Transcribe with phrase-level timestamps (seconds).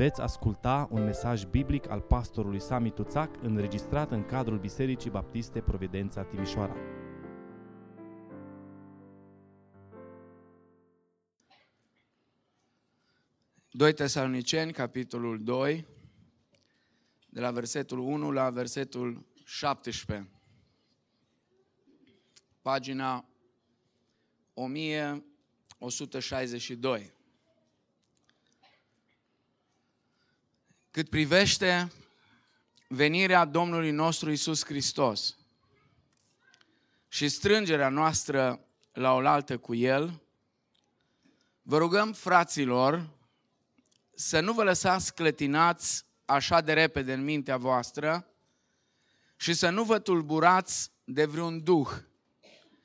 [0.00, 6.22] Veți asculta un mesaj biblic al pastorului Sami Tuțac înregistrat în cadrul Bisericii Baptiste Providența
[6.22, 6.76] Timișoara.
[13.70, 15.86] Doi Tesaloniceni, capitolul 2,
[17.28, 20.30] de la versetul 1 la versetul 17.
[22.62, 23.28] Pagina
[24.54, 27.18] 1162.
[30.92, 31.92] Cât privește
[32.88, 35.36] venirea Domnului nostru Isus Hristos
[37.08, 38.60] și strângerea noastră
[38.92, 40.22] la oaltă cu El,
[41.62, 43.08] vă rugăm, fraților,
[44.14, 48.26] să nu vă lăsați clătinați așa de repede în mintea voastră
[49.36, 51.90] și să nu vă tulburați de vreun duh,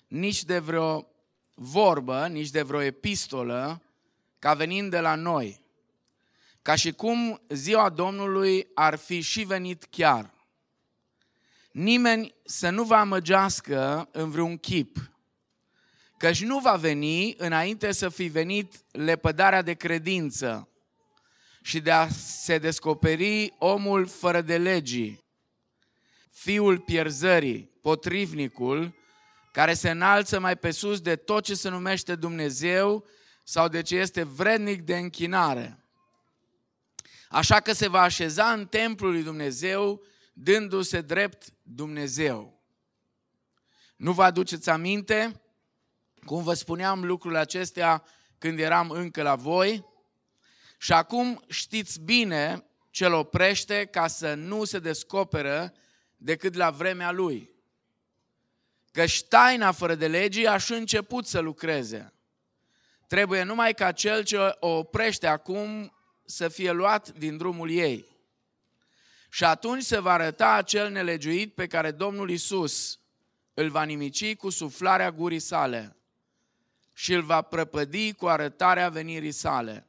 [0.07, 1.07] nici de vreo
[1.53, 3.81] vorbă, nici de vreo epistolă,
[4.39, 5.64] ca venind de la noi,
[6.65, 10.33] ca și cum ziua Domnului ar fi și venit chiar.
[11.71, 15.11] Nimeni să nu vă amăgească în vreun chip,
[16.17, 20.69] căci nu va veni înainte să fi venit lepădarea de credință
[21.61, 25.23] și de a se descoperi omul fără de legii,
[26.31, 28.93] fiul pierzării, potrivnicul,
[29.51, 33.05] care se înalță mai pe sus de tot ce se numește Dumnezeu
[33.43, 35.79] sau de ce este vrednic de închinare.
[37.35, 42.63] Așa că se va așeza în templul lui Dumnezeu, dându-se drept Dumnezeu.
[43.95, 45.41] Nu vă aduceți aminte?
[46.25, 48.03] Cum vă spuneam lucrurile acestea
[48.37, 49.85] când eram încă la voi?
[50.77, 55.73] Și acum știți bine ce îl oprește ca să nu se descoperă
[56.17, 57.51] decât la vremea lui.
[58.91, 62.13] Căci taina fără de legii aș și început să lucreze.
[63.07, 65.94] Trebuie numai ca cel ce o oprește acum
[66.25, 68.05] să fie luat din drumul ei.
[69.29, 72.99] Și atunci se va arăta acel nelegiuit pe care Domnul Isus
[73.53, 75.95] îl va nimici cu suflarea gurii sale
[76.93, 79.87] și îl va prăpădi cu arătarea venirii sale.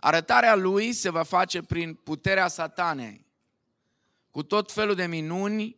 [0.00, 3.26] Arătarea lui se va face prin puterea satanei,
[4.30, 5.76] cu tot felul de minuni,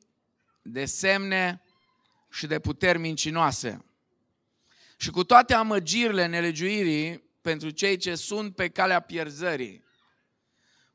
[0.63, 1.63] de semne
[2.31, 3.85] și de puteri mincinoase.
[4.97, 9.85] Și cu toate amăgirile nelegiuirii pentru cei ce sunt pe calea pierzării,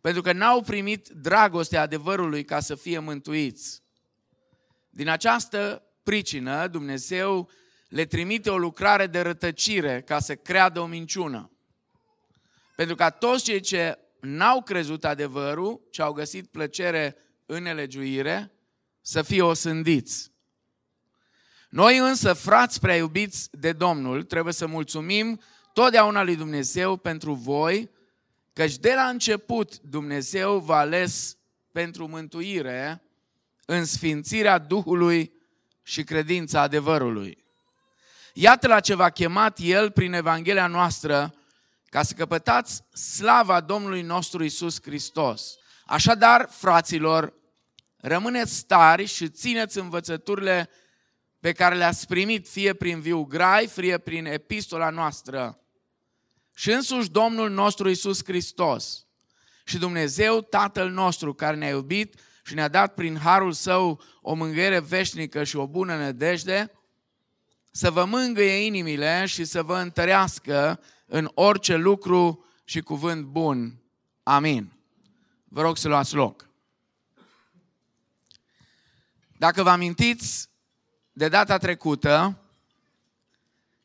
[0.02, 3.82] pentru că n-au primit dragostea adevărului ca să fie mântuiți.
[4.90, 7.50] Din această pricină, Dumnezeu
[7.88, 11.52] le trimite o lucrare de rătăcire ca să creadă o minciună.
[12.76, 17.16] Pentru ca toți cei ce n-au crezut adevărul, ce au găsit plăcere
[17.46, 18.52] în nelegiuire,
[19.02, 20.32] să fie osândiți.
[21.70, 25.42] Noi însă, frați prea iubiți de Domnul, trebuie să mulțumim
[25.74, 27.90] totdeauna lui Dumnezeu pentru voi,
[28.54, 31.38] căci de la început Dumnezeu v-a ales
[31.72, 33.04] pentru mântuire
[33.66, 35.34] în sfințirea Duhului
[35.84, 37.38] și credința adevărului.
[38.34, 41.34] Iată la ce v-a chemat El prin Evanghelia noastră,
[41.86, 45.56] ca să căpătați slava Domnului nostru Isus Hristos.
[45.86, 47.34] Așadar, fraților,
[47.98, 50.70] rămâneți stari și țineți învățăturile
[51.40, 55.63] pe care le-ați primit fie prin viu grai, fie prin epistola noastră.
[56.54, 59.06] Și însuși Domnul nostru Isus Hristos
[59.64, 64.80] și Dumnezeu Tatăl nostru care ne-a iubit și ne-a dat prin harul său o mângâiere
[64.80, 66.72] veșnică și o bună nădejde,
[67.72, 73.82] să vă mângâie inimile și să vă întărească în orice lucru și cuvânt bun.
[74.24, 74.72] Amin.
[75.44, 76.50] Vă rog să luați loc.
[79.38, 80.50] Dacă vă amintiți,
[81.12, 82.43] de data trecută,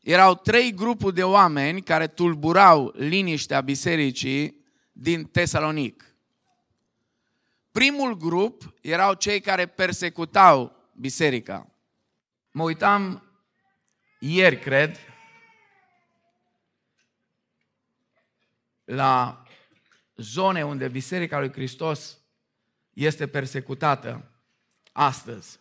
[0.08, 6.14] erau trei grupuri de oameni care tulburau liniștea bisericii din Tesalonic.
[7.70, 11.66] Primul grup erau cei care persecutau biserica.
[12.50, 13.22] Mă uitam
[14.19, 14.96] ieri, cred,
[18.84, 19.42] la
[20.16, 22.19] zone unde Biserica lui Hristos
[22.94, 24.31] este persecutată
[24.93, 25.58] astăzi.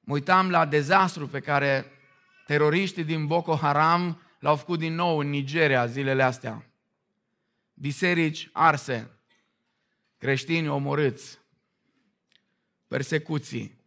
[0.00, 1.93] Mă uitam la dezastru pe care
[2.46, 6.66] teroriștii din Boko Haram l-au făcut din nou în Nigeria zilele astea.
[7.74, 9.10] Biserici arse,
[10.18, 11.38] creștini omorâți,
[12.88, 13.82] persecuții.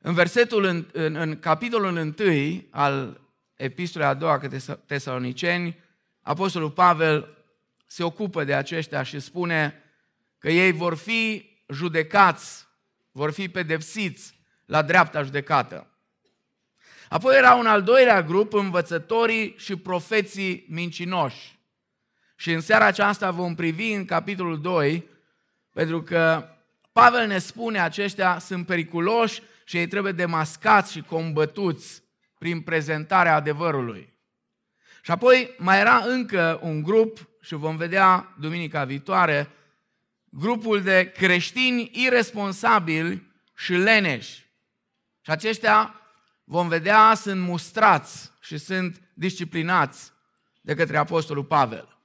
[0.00, 3.20] În versetul, în, în, în capitolul 1 al
[3.54, 5.78] epistolei a doua către tesaloniceni,
[6.22, 7.36] Apostolul Pavel
[7.86, 9.82] se ocupă de aceștia și spune
[10.38, 12.66] că ei vor fi judecați,
[13.10, 15.90] vor fi pedepsiți la dreapta judecată.
[17.08, 21.58] Apoi era un al doilea grup, învățătorii și profeții mincinoși.
[22.36, 25.08] Și în seara aceasta vom privi în capitolul 2,
[25.72, 26.48] pentru că
[26.92, 32.02] Pavel ne spune aceștia sunt periculoși și ei trebuie demascați și combătuți
[32.38, 34.14] prin prezentarea adevărului.
[35.02, 39.50] Și apoi mai era încă un grup, și vom vedea duminica viitoare,
[40.24, 43.22] grupul de creștini irresponsabili
[43.56, 44.46] și leneși.
[45.20, 46.00] Și aceștia,
[46.48, 50.12] vom vedea, sunt mustrați și sunt disciplinați
[50.60, 51.98] de către Apostolul Pavel.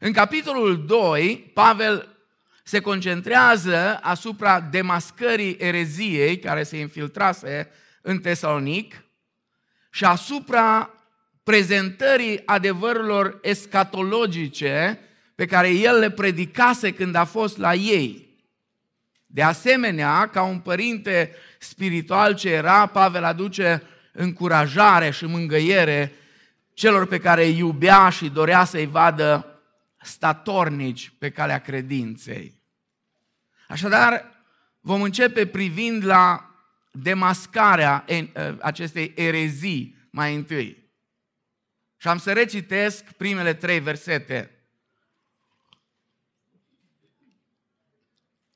[0.00, 2.16] În capitolul 2, Pavel
[2.64, 7.70] se concentrează asupra demascării ereziei care se infiltrase
[8.02, 9.04] în Tesalonic
[9.90, 10.90] și asupra
[11.42, 15.00] prezentării adevărurilor escatologice
[15.34, 18.27] pe care el le predicase când a fost la ei.
[19.30, 23.82] De asemenea, ca un părinte spiritual ce era, Pavel aduce
[24.12, 26.12] încurajare și mângăiere
[26.74, 29.60] celor pe care îi iubea și dorea să-i vadă
[30.00, 32.60] statornici pe calea credinței.
[33.68, 34.24] Așadar,
[34.80, 36.50] vom începe privind la
[36.90, 38.04] demascarea
[38.60, 40.86] acestei erezii mai întâi.
[41.96, 44.50] Și am să recitesc primele trei versete.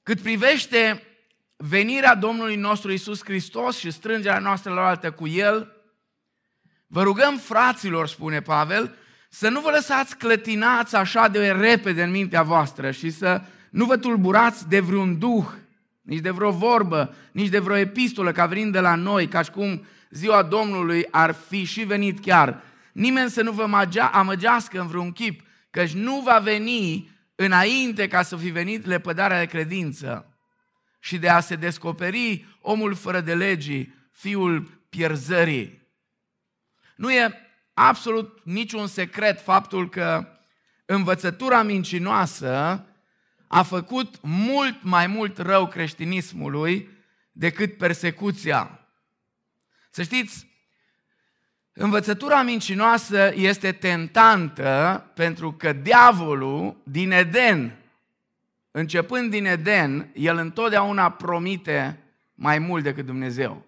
[0.02, 1.02] Cât privește
[1.56, 5.72] venirea Domnului nostru Isus Hristos și strângerea noastră la altă cu El,
[6.86, 8.96] vă rugăm, fraților, spune Pavel,
[9.28, 13.96] să nu vă lăsați clătinați așa de repede în mintea voastră și să nu vă
[13.96, 15.44] tulburați de vreun duh,
[16.02, 19.50] nici de vreo vorbă, nici de vreo epistolă ca venind de la noi, ca și
[19.50, 22.62] cum ziua Domnului ar fi și venit chiar.
[22.92, 25.40] Nimeni să nu vă amăgească în vreun chip,
[25.70, 27.10] căci nu va veni
[27.44, 30.36] înainte ca să fi venit lepădarea de credință
[31.00, 35.82] și de a se descoperi omul fără de legii, fiul pierzării.
[36.96, 37.34] Nu e
[37.74, 40.28] absolut niciun secret faptul că
[40.86, 42.86] învățătura mincinoasă
[43.48, 46.88] a făcut mult mai mult rău creștinismului
[47.32, 48.86] decât persecuția.
[49.90, 50.51] Să știți,
[51.72, 57.76] învățătura mincinoasă este tentantă pentru că diavolul din Eden,
[58.70, 61.98] începând din Eden, el întotdeauna promite
[62.34, 63.64] mai mult decât Dumnezeu.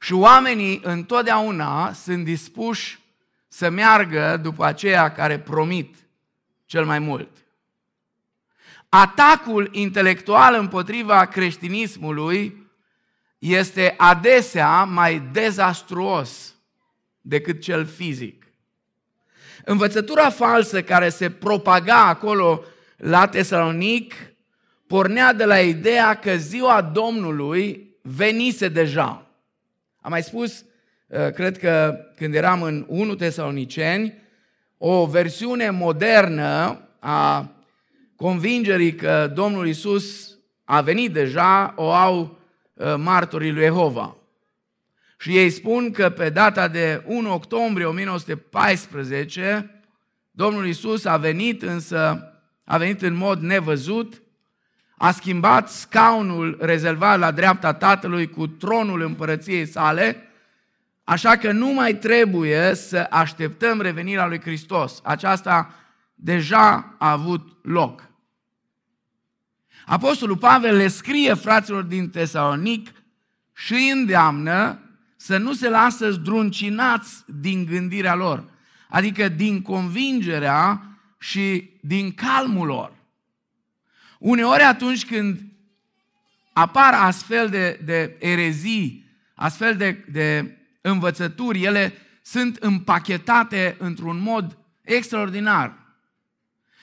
[0.00, 2.98] Și oamenii întotdeauna sunt dispuși
[3.48, 5.96] să meargă după aceea care promit
[6.64, 7.28] cel mai mult.
[8.88, 12.67] Atacul intelectual împotriva creștinismului
[13.38, 16.54] este adesea mai dezastruos
[17.20, 18.46] decât cel fizic.
[19.64, 22.64] Învățătura falsă care se propaga acolo
[22.96, 24.14] la Tesalonic
[24.86, 29.26] pornea de la ideea că ziua Domnului venise deja.
[30.00, 30.64] Am mai spus,
[31.06, 34.14] uh, cred că când eram în 1 Tesaloniceni,
[34.78, 37.50] o versiune modernă a
[38.16, 42.37] convingerii că Domnul Isus a venit deja, o au uh,
[42.96, 44.16] martorii lui Jehova.
[45.18, 49.82] Și ei spun că pe data de 1 octombrie 1914,
[50.30, 52.32] Domnul Isus a venit, însă
[52.64, 54.22] a venit în mod nevăzut,
[54.96, 60.28] a schimbat scaunul rezervat la dreapta Tatălui cu tronul împărăției sale,
[61.04, 65.00] așa că nu mai trebuie să așteptăm revenirea lui Hristos.
[65.04, 65.74] Aceasta
[66.14, 68.07] deja a avut loc.
[69.88, 72.92] Apostolul Pavel le scrie fraților din Tesalonic
[73.54, 74.78] și îi îndeamnă
[75.16, 78.44] să nu se lasă zdruncinați din gândirea lor,
[78.88, 80.82] adică din convingerea
[81.18, 82.92] și din calmul lor.
[84.18, 85.40] Uneori atunci când
[86.52, 89.04] apar astfel de, de erezii,
[89.34, 91.92] astfel de, de învățături, ele
[92.22, 95.87] sunt împachetate într-un mod extraordinar.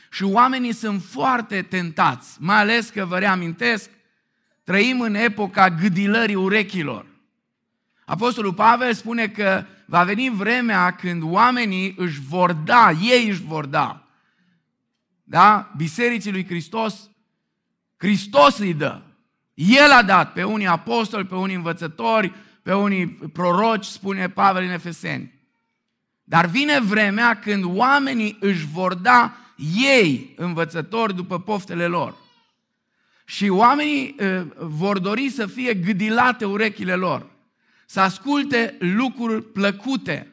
[0.09, 3.89] Și oamenii sunt foarte tentați, mai ales că vă reamintesc,
[4.63, 7.05] trăim în epoca gâdilării urechilor.
[8.05, 13.65] Apostolul Pavel spune că va veni vremea când oamenii își vor da, ei își vor
[13.65, 14.07] da.
[15.23, 15.71] Da?
[15.77, 17.09] Bisericii lui Hristos,
[17.97, 19.01] Hristos îi dă.
[19.53, 24.69] El a dat pe unii apostoli, pe unii învățători, pe unii proroci, spune Pavel în
[24.69, 25.33] Efeseni.
[26.23, 29.35] Dar vine vremea când oamenii își vor da
[29.75, 32.15] ei învățători după poftele lor.
[33.25, 37.29] Și oamenii uh, vor dori să fie gâdilate urechile lor,
[37.85, 40.31] să asculte lucruri plăcute,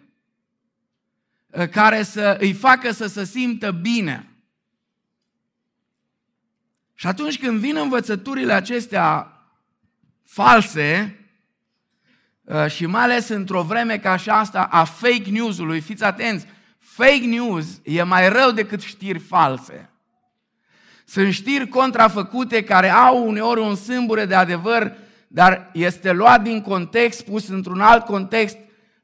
[1.47, 4.27] uh, care să îi facă să se simtă bine.
[6.95, 9.37] Și atunci când vin învățăturile acestea
[10.25, 11.17] false,
[12.43, 16.47] uh, și mai ales într-o vreme ca și asta a fake news-ului, fiți atenți,
[16.95, 19.91] fake news e mai rău decât știri false.
[21.05, 24.97] Sunt știri contrafăcute care au uneori un sâmbure de adevăr,
[25.29, 28.57] dar este luat din context, pus într-un alt context,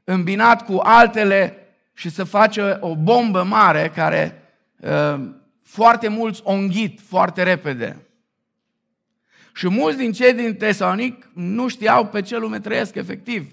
[0.04, 1.56] îmbinat cu altele
[1.92, 4.42] și să face o bombă mare care
[4.76, 5.20] uh,
[5.62, 7.96] foarte mulți o înghit foarte repede.
[9.54, 13.52] Și mulți din cei din Tesalonic nu știau pe ce lume trăiesc efectiv.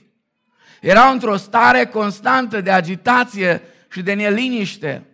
[0.82, 3.62] Erau într-o stare constantă de agitație
[3.96, 5.06] și de neliniște.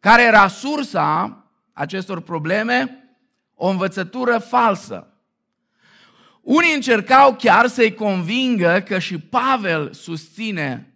[0.00, 3.04] Care era sursa acestor probleme?
[3.54, 5.06] O învățătură falsă.
[6.40, 10.94] Unii încercau chiar să-i convingă că și Pavel susține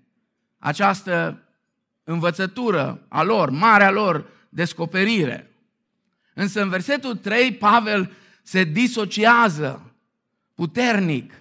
[0.59, 1.43] această
[2.05, 5.51] învățătură a lor, marea lor descoperire.
[6.35, 9.95] Însă în versetul 3, Pavel se disociază
[10.55, 11.33] puternic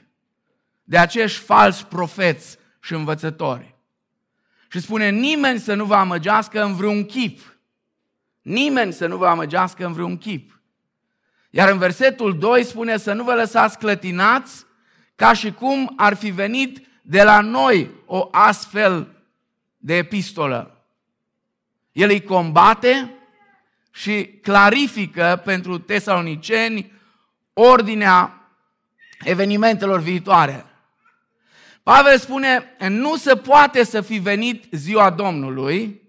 [0.84, 3.78] de acești falsi profeți și învățători.
[4.71, 7.57] Și spune, nimeni să nu vă amăgească în vreun chip.
[8.41, 10.61] Nimeni să nu vă amăgească în vreun chip.
[11.49, 14.65] Iar în versetul 2 spune să nu vă lăsați clătinați
[15.15, 19.07] ca și cum ar fi venit de la noi o astfel
[19.77, 20.83] de epistolă.
[21.91, 23.13] El îi combate
[23.91, 26.91] și clarifică pentru tesaloniceni
[27.53, 28.49] ordinea
[29.19, 30.65] evenimentelor viitoare.
[31.89, 36.01] Pavel spune, nu se poate să fi venit ziua Domnului,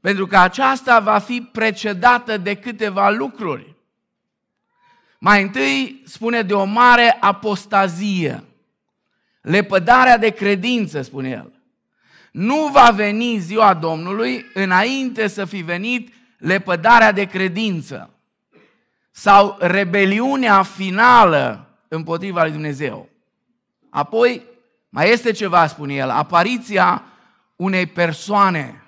[0.00, 3.74] pentru că aceasta va fi precedată de câteva lucruri.
[5.18, 8.44] Mai întâi spune de o mare apostazie,
[9.40, 11.52] lepădarea de credință, spune el.
[12.32, 18.10] Nu va veni ziua Domnului înainte să fi venit lepădarea de credință
[19.10, 23.08] sau rebeliunea finală împotriva lui Dumnezeu.
[23.90, 24.56] Apoi,
[24.88, 27.02] mai este ceva, spune el, apariția
[27.56, 28.82] unei persoane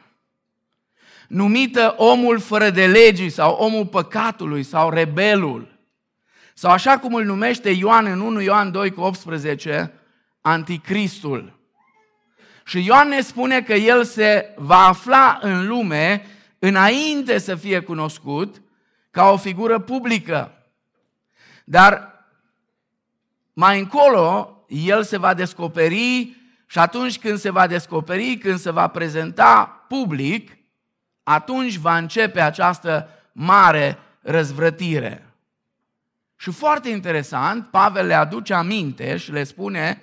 [1.30, 5.78] numită omul fără de legii sau omul păcatului sau rebelul.
[6.54, 9.92] Sau așa cum îl numește Ioan în 1 Ioan 2 cu 18,
[10.40, 11.58] anticristul.
[12.64, 16.26] Și Ioan ne spune că el se va afla în lume
[16.58, 18.62] înainte să fie cunoscut
[19.10, 20.54] ca o figură publică.
[21.64, 22.24] Dar
[23.52, 26.36] mai încolo, el se va descoperi
[26.66, 30.58] și atunci când se va descoperi, când se va prezenta public,
[31.22, 35.26] atunci va începe această mare răzvrătire.
[36.36, 40.00] Și foarte interesant, Pavel le aduce aminte și le spune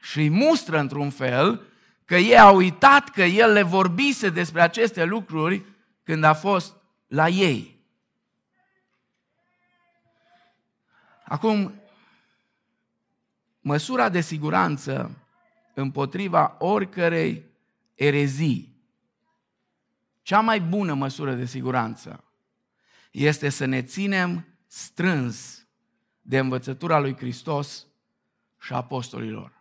[0.00, 1.62] și îi mustră într-un fel
[2.04, 5.64] că ei au uitat că el le vorbise despre aceste lucruri
[6.02, 7.80] când a fost la ei.
[11.24, 11.81] Acum,
[13.62, 15.10] măsura de siguranță
[15.74, 17.44] împotriva oricărei
[17.94, 18.76] erezii,
[20.22, 22.24] cea mai bună măsură de siguranță
[23.10, 25.66] este să ne ținem strâns
[26.20, 27.86] de învățătura lui Hristos
[28.60, 29.52] și apostolilor.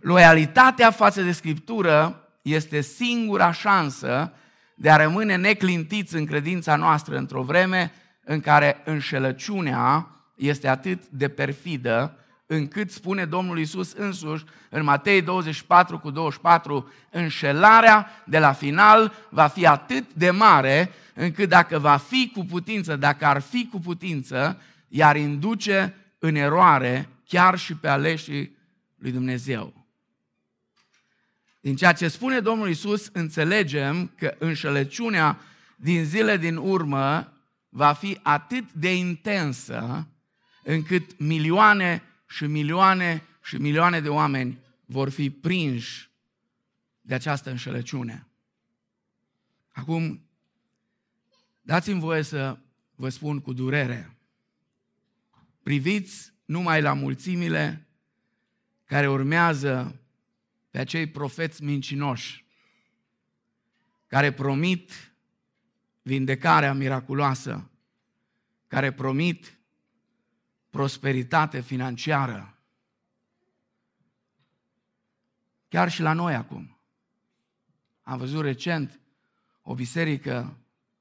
[0.00, 4.32] Loialitatea față de Scriptură este singura șansă
[4.74, 7.92] de a rămâne neclintiți în credința noastră într-o vreme
[8.24, 15.98] în care înșelăciunea este atât de perfidă încât spune Domnul Isus însuși în Matei 24
[15.98, 22.30] cu 24, înșelarea de la final va fi atât de mare încât dacă va fi
[22.34, 28.56] cu putință, dacă ar fi cu putință, iar induce în eroare chiar și pe aleșii
[28.98, 29.86] lui Dumnezeu.
[31.60, 35.38] Din ceea ce spune Domnul Isus, înțelegem că înșelăciunea
[35.76, 37.32] din zile din urmă
[37.68, 40.06] va fi atât de intensă
[40.62, 46.10] încât milioane și milioane și milioane de oameni vor fi prinși
[47.00, 48.26] de această înșelăciune.
[49.72, 50.28] Acum,
[51.60, 52.58] dați-mi voie să
[52.94, 54.16] vă spun cu durere.
[55.62, 57.86] Priviți numai la mulțimile
[58.84, 60.00] care urmează
[60.70, 62.44] pe acei profeți mincinoși
[64.06, 65.14] care promit
[66.02, 67.70] vindecarea miraculoasă,
[68.66, 69.58] care promit
[70.72, 72.56] prosperitate financiară.
[75.68, 76.76] Chiar și la noi acum.
[78.02, 79.00] Am văzut recent
[79.62, 80.56] o biserică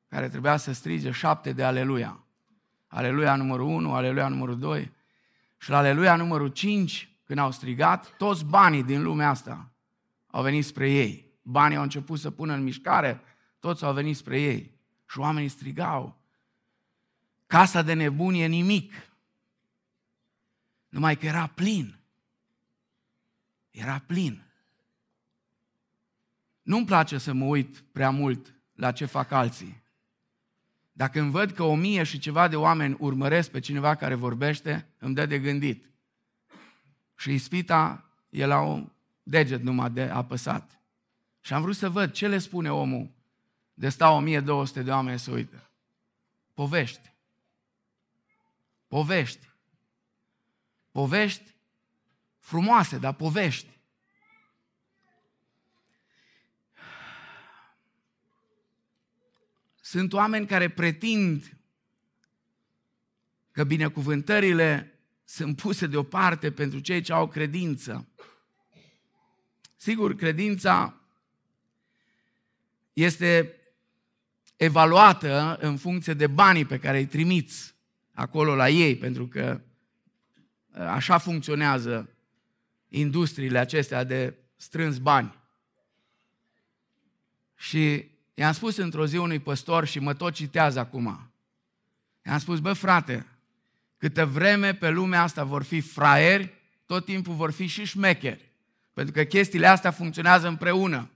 [0.08, 2.24] care trebuia să strige șapte de aleluia.
[2.88, 4.92] Aleluia numărul 1, aleluia numărul 2
[5.58, 9.72] și la aleluia numărul 5 când au strigat, toți banii din lumea asta
[10.28, 11.32] au venit spre ei.
[11.42, 13.22] Banii au început să pună în mișcare,
[13.60, 14.80] toți au venit spre ei.
[15.10, 16.18] Și oamenii strigau.
[17.48, 19.11] Casa de nebunie nimic.
[20.92, 21.96] Numai că era plin.
[23.70, 24.44] Era plin.
[26.62, 29.84] nu-mi place să mă uit prea mult la ce fac alții.
[30.92, 34.88] Dacă îmi văd că o mie și ceva de oameni urmăresc pe cineva care vorbește,
[34.98, 35.90] îmi dă de gândit.
[37.16, 38.92] Și ispita e la un
[39.24, 40.80] deget numai de apăsat.
[41.42, 43.12] Și am vrut să văd ce le spune omul
[43.74, 45.70] de stau 1200 de oameni să uită.
[46.54, 47.14] Povești.
[48.88, 49.51] Povești.
[50.92, 51.56] Povești
[52.40, 53.80] frumoase, dar povești.
[59.82, 61.58] Sunt oameni care pretind
[63.52, 68.08] că binecuvântările sunt puse deoparte pentru cei ce au credință.
[69.76, 71.02] Sigur, credința
[72.94, 73.56] este
[74.56, 77.76] evaluată în funcție de banii pe care îi trimiți
[78.14, 79.71] acolo la ei, pentru că uh,
[80.74, 82.10] așa funcționează
[82.88, 85.40] industriile acestea de strâns bani.
[87.56, 91.32] Și i-am spus într-o zi unui păstor și mă tot citează acum.
[92.26, 93.26] I-am spus, bă frate,
[93.98, 96.54] câtă vreme pe lumea asta vor fi fraieri,
[96.86, 98.50] tot timpul vor fi și șmecheri.
[98.94, 101.10] Pentru că chestiile astea funcționează împreună.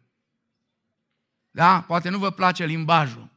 [1.52, 1.82] Da?
[1.82, 3.30] Poate nu vă place limbajul.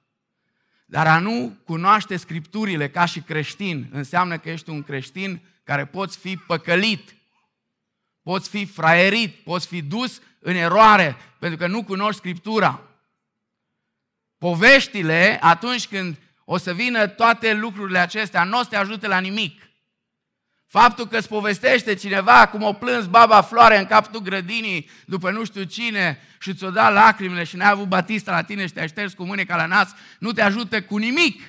[0.91, 6.19] Dar a nu cunoaște scripturile ca și creștin înseamnă că ești un creștin care poți
[6.19, 7.17] fi păcălit,
[8.23, 12.83] poți fi fraierit, poți fi dus în eroare, pentru că nu cunoști scriptura.
[14.39, 19.19] Poveștile, atunci când o să vină toate lucrurile acestea, nu o să te ajute la
[19.19, 19.68] nimic.
[20.69, 25.45] Faptul că îți povestește cineva cum o plâns baba floare în capul grădinii după nu
[25.45, 29.13] știu cine și ți-o da lacrimile și n-ai avut batista la tine și te-ai șters
[29.13, 31.43] cu mâine ca la nas, nu te ajută cu nimic.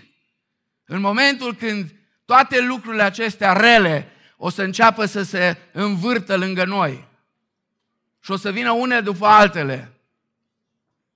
[0.85, 1.95] În momentul când
[2.25, 7.07] toate lucrurile acestea rele o să înceapă să se învârtă lângă noi
[8.19, 9.93] și o să vină une după altele.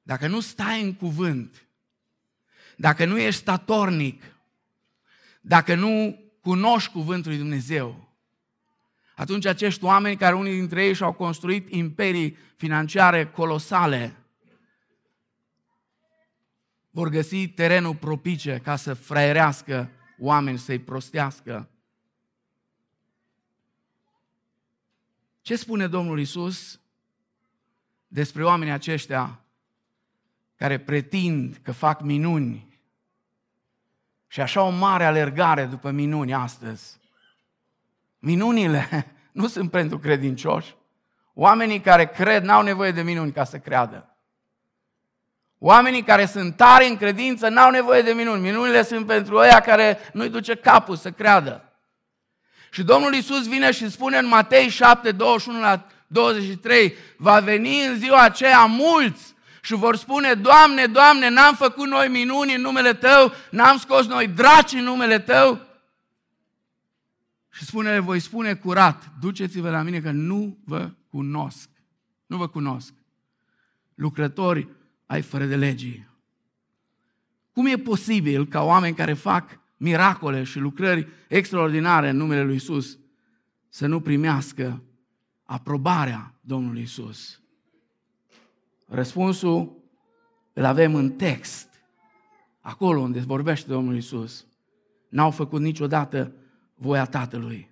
[0.02, 1.66] Dacă nu stai în cuvânt,
[2.76, 4.24] dacă nu ești statornic,
[5.42, 8.08] dacă nu cunoști cuvântul lui Dumnezeu,
[9.16, 14.16] atunci acești oameni care unii dintre ei și-au construit imperii financiare colosale,
[16.90, 21.70] vor găsi terenul propice ca să fraierească oameni, să-i prostească.
[25.42, 26.80] Ce spune Domnul Isus
[28.08, 29.40] despre oamenii aceștia
[30.56, 32.73] care pretind că fac minuni
[34.34, 37.00] și așa o mare alergare după minuni astăzi.
[38.20, 38.88] Minunile
[39.32, 40.76] nu sunt pentru credincioși.
[41.34, 44.18] Oamenii care cred n-au nevoie de minuni ca să creadă.
[45.60, 48.42] Oamenii care sunt tari în credință n-au nevoie de minuni.
[48.42, 51.74] Minunile sunt pentru ăia care nu-i duce capul să creadă.
[52.72, 57.96] Și Domnul Isus vine și spune în Matei 7, 21 la 23, va veni în
[57.96, 59.33] ziua aceea mulți
[59.64, 64.28] și vor spune, Doamne, Doamne, n-am făcut noi minuni în numele Tău, n-am scos noi
[64.28, 65.62] draci în numele Tău.
[67.52, 71.70] Și spune, voi spune curat, duceți-vă la mine că nu vă cunosc.
[72.26, 72.94] Nu vă cunosc.
[73.96, 74.68] Lucrători
[75.06, 76.08] ai fără de legii.
[77.52, 82.98] Cum e posibil ca oameni care fac miracole și lucrări extraordinare în numele Lui Isus
[83.70, 84.84] să nu primească
[85.44, 87.43] aprobarea Domnului Isus?
[88.94, 89.78] Răspunsul
[90.54, 91.68] îl avem în text,
[92.62, 94.46] acolo unde vorbește Domnul Isus.
[95.10, 96.32] N-au făcut niciodată
[96.76, 97.70] voia Tatălui.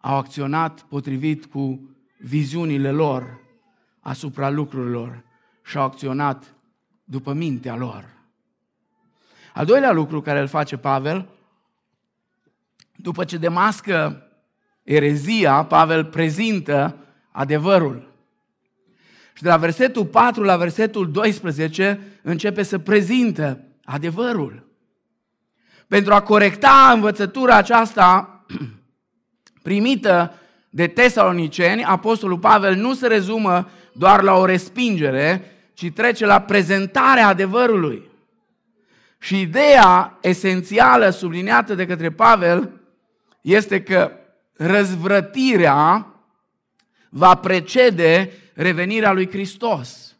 [0.00, 3.40] Au acționat potrivit cu viziunile lor
[4.00, 5.24] asupra lucrurilor
[5.64, 6.54] și au acționat
[7.04, 8.04] după mintea lor.
[9.54, 11.28] Al doilea lucru care îl face Pavel,
[12.96, 14.22] după ce demască
[14.82, 16.96] erezia, Pavel prezintă
[17.30, 18.14] adevărul.
[19.36, 24.66] Și de la versetul 4 la versetul 12 începe să prezinte adevărul.
[25.88, 28.44] Pentru a corecta învățătura aceasta
[29.62, 30.34] primită
[30.70, 37.28] de tesaloniceni, Apostolul Pavel nu se rezumă doar la o respingere, ci trece la prezentarea
[37.28, 38.10] adevărului.
[39.18, 42.70] Și ideea esențială subliniată de către Pavel
[43.40, 44.10] este că
[44.52, 46.06] răzvrătirea
[47.08, 50.16] va precede revenirea lui Hristos.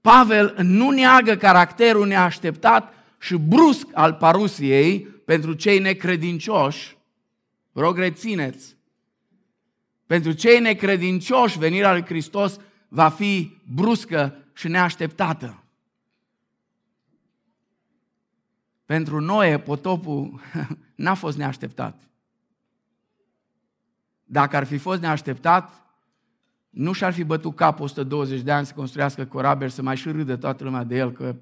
[0.00, 6.96] Pavel nu neagă caracterul neașteptat și brusc al parusiei pentru cei necredincioși.
[7.72, 8.76] Rog, rețineți.
[10.06, 12.56] Pentru cei necredincioși, venirea lui Hristos
[12.88, 15.64] va fi bruscă și neașteptată.
[18.84, 20.40] Pentru noi, potopul
[20.94, 22.00] n-a fost neașteptat.
[24.24, 25.83] Dacă ar fi fost neașteptat,
[26.74, 30.36] nu și-ar fi bătut capul 120 de ani să construiască corabel, să mai și râdă
[30.36, 31.36] toată lumea de el că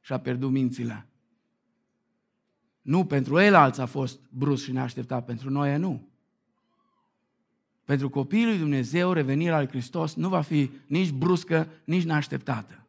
[0.00, 1.06] și-a pierdut mințile.
[2.82, 6.08] Nu, pentru el alți a fost brusc și neașteptat, pentru noi nu.
[7.84, 12.86] Pentru copiii lui Dumnezeu, revenirea lui Hristos nu va fi nici bruscă, nici neașteptată.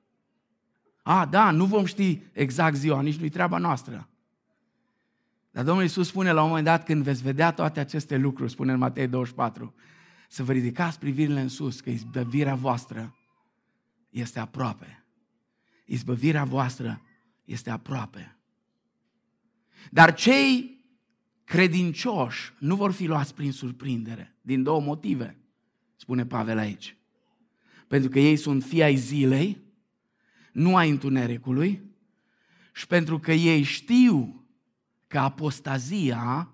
[1.01, 4.07] A, da, nu vom ști exact ziua, nici nu-i treaba noastră.
[5.51, 8.71] Dar Domnul Iisus spune la un moment dat, când veți vedea toate aceste lucruri, spune
[8.71, 9.73] în Matei 24,
[10.31, 13.15] să vă ridicați privirile în sus, că izbăvirea voastră
[14.09, 15.05] este aproape.
[15.85, 17.01] Izbăvirea voastră
[17.45, 18.37] este aproape.
[19.89, 20.79] Dar cei
[21.43, 25.37] credincioși nu vor fi luați prin surprindere, din două motive,
[25.95, 26.97] spune Pavel aici.
[27.87, 29.61] Pentru că ei sunt fii ai zilei,
[30.51, 31.81] nu ai întunericului,
[32.73, 34.45] și pentru că ei știu
[35.07, 36.53] că apostazia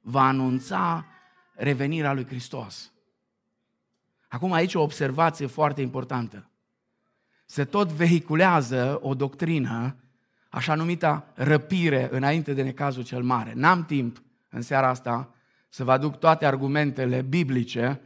[0.00, 1.06] va anunța
[1.54, 2.92] revenirea lui Hristos.
[4.32, 6.50] Acum aici o observație foarte importantă.
[7.46, 9.96] Se tot vehiculează o doctrină,
[10.48, 13.52] așa numita răpire înainte de necazul cel mare.
[13.54, 15.34] N-am timp în seara asta
[15.68, 18.00] să vă aduc toate argumentele biblice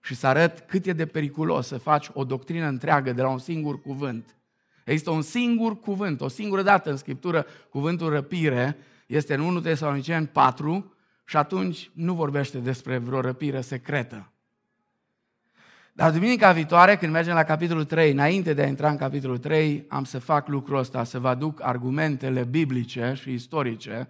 [0.00, 3.38] și să arăt cât e de periculos să faci o doctrină întreagă de la un
[3.38, 4.36] singur cuvânt.
[4.84, 10.26] Există un singur cuvânt, o singură dată în Scriptură, cuvântul răpire, este în 1 Tesaloniceni
[10.26, 14.30] 4 și atunci nu vorbește despre vreo răpire secretă.
[15.96, 19.84] Dar duminica viitoare, când mergem la capitolul 3, înainte de a intra în capitolul 3,
[19.88, 24.08] am să fac lucrul ăsta, să vă aduc argumentele biblice și istorice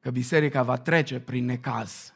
[0.00, 2.14] că biserica va trece prin necaz.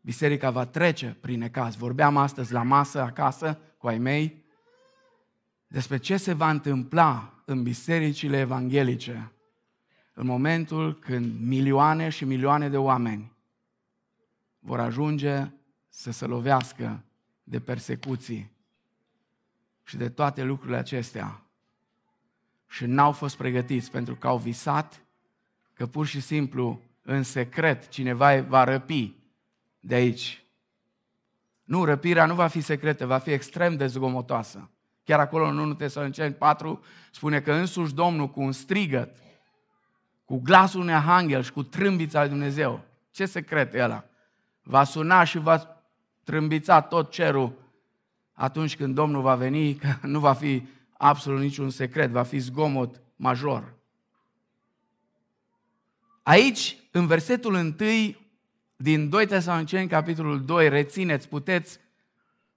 [0.00, 1.74] Biserica va trece prin necaz.
[1.74, 4.44] Vorbeam astăzi la masă, acasă, cu ai mei,
[5.66, 9.32] despre ce se va întâmpla în bisericile evanghelice
[10.12, 13.32] în momentul când milioane și milioane de oameni
[14.58, 15.48] vor ajunge
[15.96, 17.02] să se lovească
[17.42, 18.50] de persecuții
[19.84, 21.42] și de toate lucrurile acestea
[22.68, 25.04] și n-au fost pregătiți pentru că au visat
[25.74, 29.14] că pur și simplu în secret cineva va răpi
[29.80, 30.44] de aici.
[31.64, 34.70] Nu, răpirea nu va fi secretă, va fi extrem de zgomotoasă.
[35.04, 39.16] Chiar acolo în 1 Tesaloniceni 4 spune că însuși Domnul cu un strigăt,
[40.24, 44.04] cu glasul unui arhanghel și cu trâmbița lui Dumnezeu, ce secret e ăla?
[44.62, 45.73] Va suna și va
[46.24, 47.52] trâmbița tot cerul
[48.32, 53.00] atunci când Domnul va veni, că nu va fi absolut niciun secret, va fi zgomot
[53.16, 53.74] major.
[56.22, 57.74] Aici, în versetul 1
[58.76, 61.80] din 2 Tesaloniceni, capitolul 2, rețineți, puteți,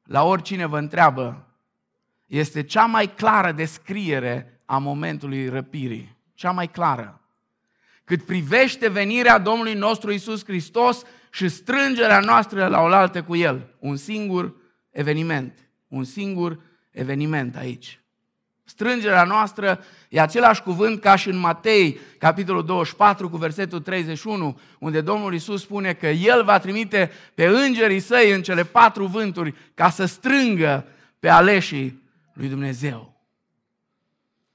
[0.04, 1.48] la oricine vă întreabă,
[2.26, 6.18] este cea mai clară descriere a momentului răpirii.
[6.34, 7.22] Cea mai clară.
[8.04, 11.04] Cât privește venirea Domnului nostru Isus Hristos
[11.38, 13.76] și strângerea noastră la oaltă cu El.
[13.80, 14.56] Un singur
[14.92, 15.70] eveniment.
[15.88, 16.60] Un singur
[16.92, 18.02] eveniment aici.
[18.64, 25.02] Strângerea noastră e același cuvânt ca și în Matei, capitolul 24, cu versetul 31, unde
[25.02, 29.90] Domnul Isus spune că El va trimite pe îngerii săi în cele patru vânturi ca
[29.90, 30.86] să strângă
[31.20, 33.22] pe aleșii lui Dumnezeu.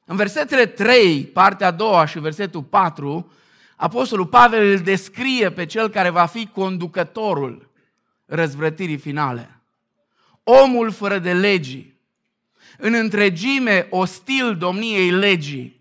[0.04, 3.32] În versetele 3, partea a doua și versetul 4,
[3.82, 7.70] Apostolul Pavel îl descrie pe cel care va fi conducătorul
[8.24, 9.60] răzvrătirii finale.
[10.42, 12.00] Omul fără de legii,
[12.78, 15.80] în întregime ostil domniei legii,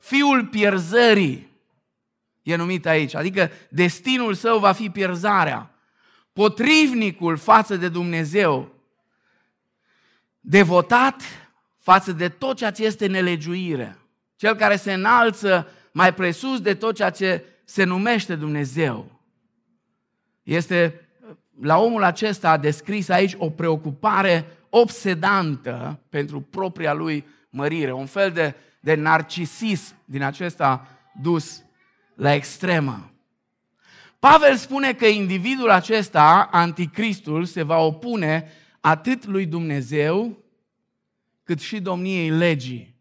[0.00, 1.50] fiul pierzării,
[2.42, 5.70] e numit aici, adică destinul său va fi pierzarea,
[6.32, 8.74] potrivnicul față de Dumnezeu,
[10.40, 11.22] devotat
[11.78, 13.98] față de tot ceea ce este nelegiuire,
[14.36, 19.20] cel care se înalță mai presus de tot ceea ce se numește Dumnezeu.
[20.42, 21.08] Este,
[21.60, 28.30] la omul acesta a descris aici o preocupare obsedantă pentru propria lui mărire, un fel
[28.30, 30.88] de, de narcisism din acesta
[31.20, 31.62] dus
[32.14, 33.12] la extremă.
[34.18, 40.44] Pavel spune că individul acesta, anticristul, se va opune atât lui Dumnezeu,
[41.44, 42.94] cât și domniei legii.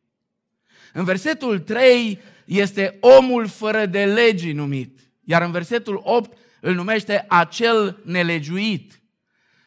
[0.93, 7.25] În versetul 3 este omul fără de legii numit, iar în versetul 8 îl numește
[7.27, 9.01] acel nelegiuit.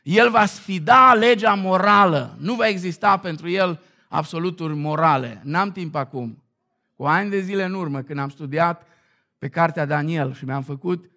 [0.03, 5.40] El va sfida legea morală, nu va exista pentru el absoluturi morale.
[5.45, 6.43] N-am timp acum.
[6.97, 8.87] Cu ani de zile în urmă, când am studiat
[9.38, 11.11] pe cartea Daniel și mi-am făcut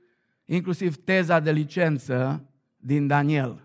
[0.45, 2.45] inclusiv teza de licență
[2.78, 3.62] din Daniel.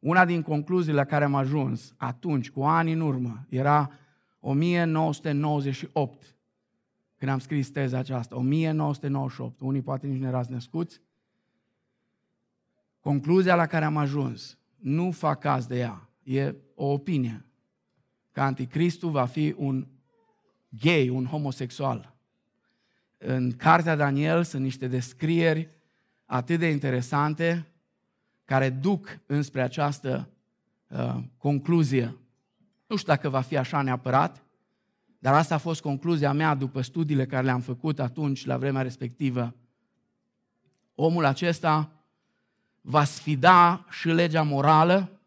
[0.00, 3.90] Una din concluziile la care am ajuns atunci, cu ani în urmă, era
[4.40, 6.35] 1998,
[7.16, 11.00] când am scris teza aceasta, 1998, unii poate nici nu erați născuți,
[13.00, 16.08] concluzia la care am ajuns nu fac caz de ea.
[16.22, 17.44] E o opinie.
[18.32, 19.86] Că anticristul va fi un
[20.68, 22.14] gay, un homosexual.
[23.18, 25.68] În cartea Daniel sunt niște descrieri
[26.24, 27.66] atât de interesante
[28.44, 30.28] care duc înspre această
[30.88, 32.16] uh, concluzie.
[32.86, 34.44] Nu știu dacă va fi așa neapărat,
[35.26, 39.54] dar asta a fost concluzia mea după studiile care le-am făcut atunci, la vremea respectivă.
[40.94, 41.92] Omul acesta
[42.80, 45.20] va sfida și legea morală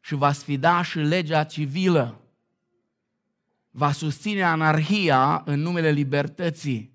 [0.00, 2.20] și va sfida și legea civilă.
[3.70, 6.92] Va susține anarhia în numele libertății.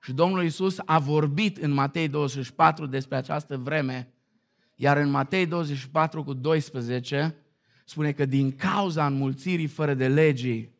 [0.00, 4.12] Și Domnul Isus a vorbit în Matei 24 despre această vreme,
[4.74, 7.36] iar în Matei 24 cu 12
[7.84, 10.76] spune că din cauza înmulțirii fără de legii,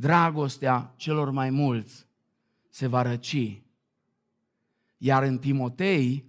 [0.00, 2.06] dragostea celor mai mulți
[2.68, 3.62] se va răci.
[4.98, 6.24] Iar în Timotei,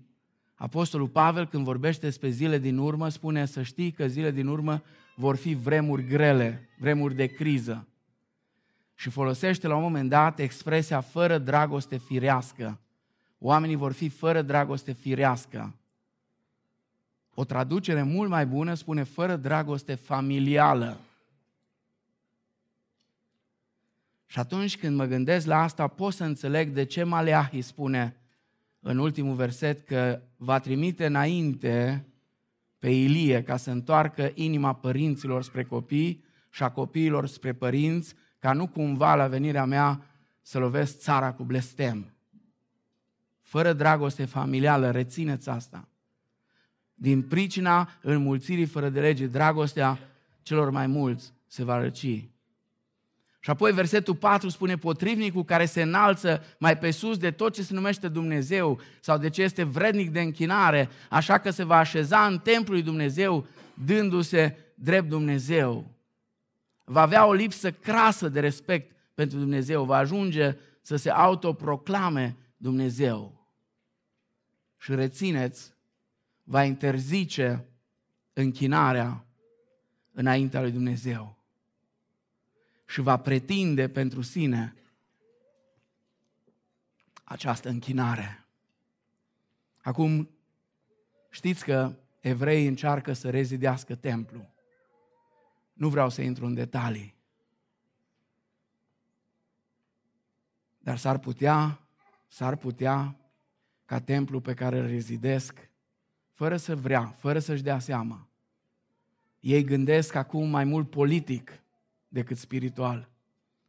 [0.55, 4.81] Apostolul Pavel, când vorbește despre zile din urmă, spune să știi că zile din urmă
[5.15, 7.87] vor fi vremuri grele, vremuri de criză.
[8.95, 12.79] Și folosește la un moment dat expresia fără dragoste firească.
[13.39, 15.75] Oamenii vor fi fără dragoste firească.
[17.33, 20.97] O traducere mult mai bună spune fără dragoste familială.
[24.31, 28.15] Și atunci când mă gândesc la asta, pot să înțeleg de ce Maleahi spune
[28.79, 32.05] în ultimul verset că va trimite înainte
[32.79, 38.53] pe Ilie ca să întoarcă inima părinților spre copii și a copiilor spre părinți, ca
[38.53, 40.05] nu cumva la venirea mea
[40.41, 42.13] să lovesc țara cu blestem.
[43.41, 45.87] Fără dragoste familială, rețineți asta.
[46.93, 49.99] Din pricina înmulțirii fără de lege, dragostea
[50.41, 52.30] celor mai mulți se va răci.
[53.43, 57.63] Și apoi versetul 4 spune potrivnicul care se înalță mai pe sus de tot ce
[57.63, 62.25] se numește Dumnezeu sau de ce este vrednic de închinare, așa că se va așeza
[62.25, 65.85] în templul lui Dumnezeu dându-se drept Dumnezeu.
[66.83, 73.47] Va avea o lipsă crasă de respect pentru Dumnezeu, va ajunge să se autoproclame Dumnezeu.
[74.77, 75.73] Și rețineți,
[76.43, 77.65] va interzice
[78.33, 79.25] închinarea
[80.11, 81.40] înaintea lui Dumnezeu
[82.91, 84.75] și va pretinde pentru sine
[87.23, 88.45] această închinare.
[89.81, 90.29] Acum,
[91.29, 94.49] știți că evreii încearcă să rezidească templu.
[95.73, 97.15] Nu vreau să intru în detalii.
[100.79, 101.79] Dar s-ar putea,
[102.27, 103.15] s-ar putea
[103.85, 105.69] ca templu pe care îl rezidesc,
[106.31, 108.27] fără să vrea, fără să-și dea seama,
[109.39, 111.60] ei gândesc acum mai mult politic
[112.11, 113.09] decât spiritual.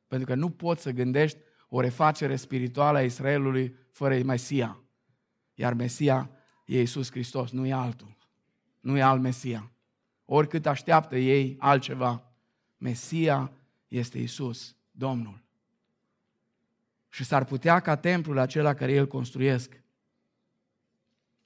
[0.09, 4.83] Pentru că nu poți să gândești o refacere spirituală a Israelului fără Mesia.
[5.55, 6.31] Iar Mesia
[6.67, 8.17] e Iisus Hristos, nu e altul.
[8.81, 9.73] Nu e alt Mesia.
[10.25, 12.33] Oricât așteaptă ei altceva,
[12.77, 13.53] Mesia
[13.89, 15.43] este Iisus, Domnul.
[17.09, 19.83] Și s-ar putea ca templul acela care el construiesc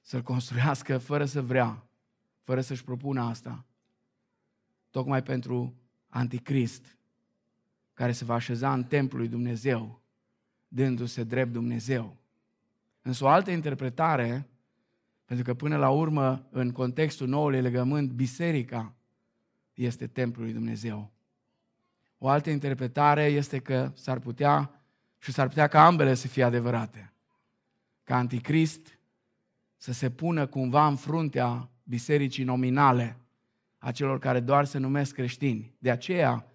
[0.00, 1.86] să-l construiască fără să vrea,
[2.42, 3.64] fără să-și propună asta,
[4.90, 5.74] tocmai pentru
[6.08, 6.98] anticrist,
[7.94, 10.02] care se va așeza în templul lui Dumnezeu,
[10.68, 12.16] dându-se drept Dumnezeu.
[13.02, 14.48] Însă o altă interpretare,
[15.24, 18.94] pentru că până la urmă, în contextul noului legământ, biserica
[19.74, 21.12] este templul lui Dumnezeu.
[22.18, 24.82] O altă interpretare este că s-ar putea
[25.18, 27.12] și s-ar putea ca ambele să fie adevărate.
[28.04, 28.98] Ca anticrist
[29.76, 33.16] să se pună cumva în fruntea bisericii nominale,
[33.86, 35.74] a celor care doar se numesc creștini.
[35.78, 36.46] De aceea,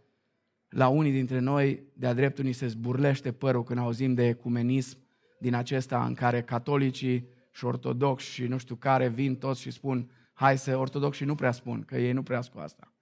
[0.70, 4.98] la unii dintre noi, de-a dreptul, ni se zburlește părul când auzim de ecumenism
[5.40, 10.12] din acesta în care catolicii și ortodoxi și nu știu care vin toți și spun
[10.34, 12.94] hai să, ortodoxii nu prea spun, că ei nu prea cu asta.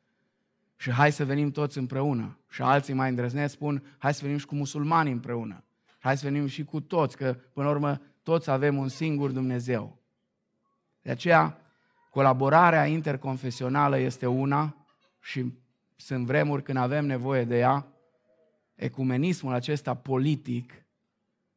[0.76, 2.40] Și hai să venim toți împreună.
[2.50, 5.64] Și alții mai îndrăzneți spun, hai să venim și cu musulmani împreună.
[6.00, 9.98] Hai să venim și cu toți, că până la urmă toți avem un singur Dumnezeu.
[11.02, 11.59] De aceea,
[12.10, 14.76] Colaborarea interconfesională este una
[15.20, 15.54] și
[15.96, 17.88] sunt vremuri când avem nevoie de ea.
[18.76, 20.74] Ecumenismul acesta politic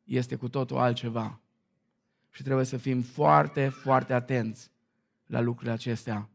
[0.04, 1.40] este cu totul altceva.
[2.30, 4.70] Și trebuie să fim foarte, foarte atenți
[5.26, 6.28] la lucrurile acestea.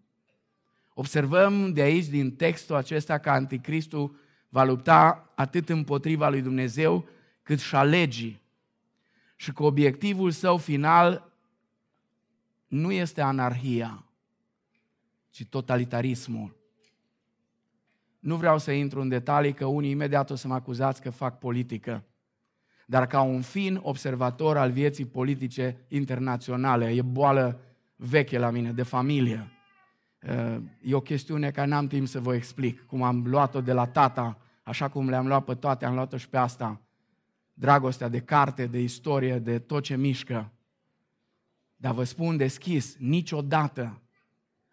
[0.93, 4.15] Observăm de aici, din textul acesta, că anticristul
[4.49, 7.08] va lupta atât împotriva lui Dumnezeu,
[7.43, 8.41] cât și a legii.
[9.36, 11.32] Și că obiectivul său final
[12.67, 14.07] nu este anarhia,
[15.38, 16.56] ci totalitarismul.
[18.19, 21.39] Nu vreau să intru în detalii, că unii imediat o să mă acuzați că fac
[21.39, 22.04] politică.
[22.86, 27.60] Dar ca un fin observator al vieții politice internaționale, e boală
[27.95, 29.52] veche la mine, de familie.
[30.82, 34.38] E o chestiune care n-am timp să vă explic, cum am luat-o de la tata,
[34.63, 36.82] așa cum le-am luat pe toate, am luat-o și pe asta.
[37.54, 40.52] Dragostea de carte, de istorie, de tot ce mișcă.
[41.76, 44.02] Dar vă spun deschis, niciodată,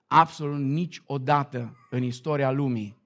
[0.07, 3.03] absolut niciodată în istoria lumii,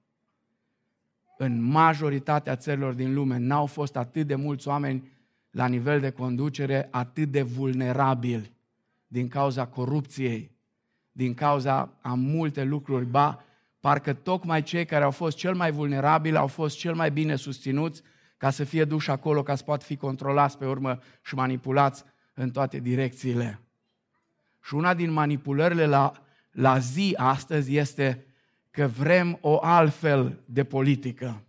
[1.37, 5.11] în majoritatea țărilor din lume, n-au fost atât de mulți oameni
[5.51, 8.53] la nivel de conducere atât de vulnerabili
[9.07, 10.51] din cauza corupției,
[11.11, 13.43] din cauza a multe lucruri, ba,
[13.79, 18.01] parcă tocmai cei care au fost cel mai vulnerabili au fost cel mai bine susținuți
[18.37, 22.51] ca să fie duși acolo, ca să poată fi controlați pe urmă și manipulați în
[22.51, 23.59] toate direcțiile.
[24.63, 26.11] Și una din manipulările la,
[26.51, 28.25] la zi astăzi este
[28.71, 31.43] că vrem o altfel de politică.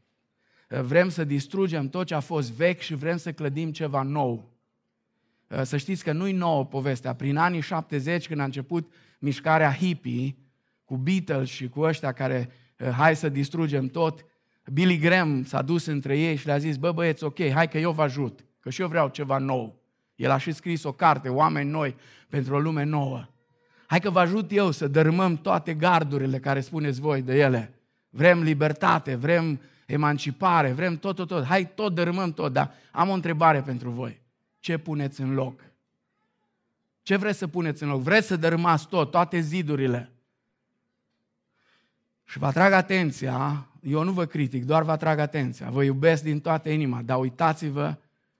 [0.69, 4.51] Vrem să distrugem tot ce a fost vechi și vrem să clădim ceva nou.
[5.63, 7.15] Să știți că nu-i nouă povestea.
[7.15, 10.37] Prin anii 70, când a început mișcarea hippie,
[10.85, 12.51] cu Beatles și cu ăștia care
[12.97, 14.25] hai să distrugem tot,
[14.73, 17.93] Billy Graham s-a dus între ei și le-a zis, bă băieți, ok, hai că eu
[17.93, 19.83] vă ajut, că și eu vreau ceva nou.
[20.15, 21.97] El a și scris o carte, Oameni noi,
[22.29, 23.29] pentru o lume nouă.
[23.91, 27.75] Hai că vă ajut eu să dărâmăm toate gardurile care spuneți voi de ele.
[28.11, 31.45] Vrem libertate, vrem emancipare, vrem tot, tot, tot.
[31.45, 34.21] Hai, tot dărâmăm tot, dar am o întrebare pentru voi.
[34.59, 35.61] Ce puneți în loc?
[37.03, 38.01] Ce vreți să puneți în loc?
[38.01, 40.13] Vreți să dărâmați tot, toate zidurile?
[42.25, 45.71] Și vă atrag atenția, eu nu vă critic, doar vă atrag atenția.
[45.71, 47.97] Vă iubesc din toată inima, dar uitați-vă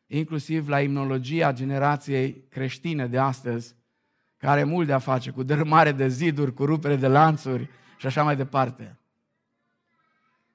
[0.07, 3.79] inclusiv la imnologia generației creștine de astăzi,
[4.41, 8.07] care are mult de a face cu dărâmare de ziduri, cu rupere de lanțuri și
[8.07, 8.99] așa mai departe.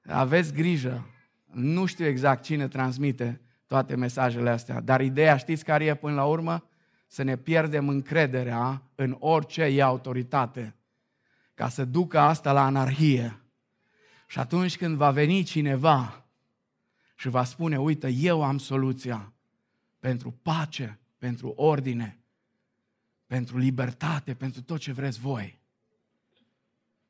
[0.05, 1.09] Aveți grijă.
[1.51, 6.25] Nu știu exact cine transmite toate mesajele astea, dar ideea știți care e până la
[6.25, 6.67] urmă?
[7.07, 10.75] Să ne pierdem încrederea în orice e autoritate,
[11.53, 13.39] ca să ducă asta la anarhie.
[14.27, 16.25] Și atunci când va veni cineva
[17.15, 19.33] și va spune, uite, eu am soluția
[19.99, 22.19] pentru pace, pentru ordine,
[23.25, 25.59] pentru libertate, pentru tot ce vreți voi.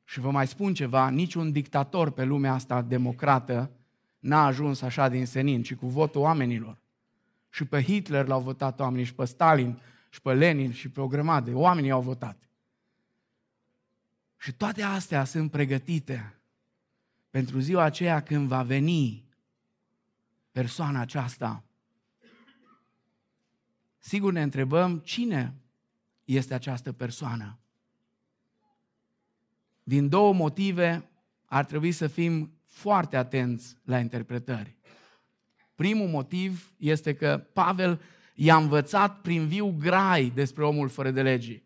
[0.04, 3.70] Și vă mai spun ceva, niciun dictator pe lumea asta democrată
[4.18, 6.78] n-a ajuns așa din senin, ci cu votul oamenilor.
[7.50, 11.06] Și pe Hitler l-au votat oamenii, și pe Stalin, și pe Lenin, și pe o
[11.06, 11.54] grămadă.
[11.54, 12.48] Oamenii au votat.
[14.36, 16.34] Și toate astea sunt pregătite
[17.30, 19.24] pentru ziua aceea când va veni
[20.52, 21.64] persoana aceasta.
[23.98, 25.54] Sigur ne întrebăm cine
[26.26, 27.58] este această persoană.
[29.82, 31.10] Din două motive
[31.44, 34.76] ar trebui să fim foarte atenți la interpretări.
[35.74, 38.00] Primul motiv este că Pavel
[38.34, 41.64] i-a învățat prin viu grai despre omul fără de legii.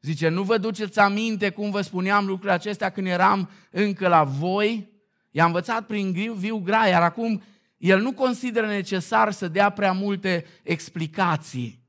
[0.00, 4.92] Zice, nu vă duceți aminte cum vă spuneam lucrurile acestea când eram încă la voi?
[5.30, 7.42] I-a învățat prin viu grai, iar acum
[7.76, 11.83] el nu consideră necesar să dea prea multe explicații.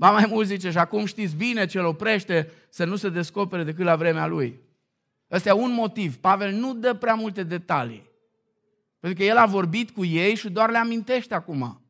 [0.00, 3.64] Ba mai mult zice, și acum știți bine ce îl oprește să nu se descopere
[3.64, 4.60] decât la vremea lui.
[5.30, 6.16] Ăsta e un motiv.
[6.16, 8.10] Pavel nu dă prea multe detalii.
[9.00, 11.82] Pentru că el a vorbit cu ei și doar le amintește acum.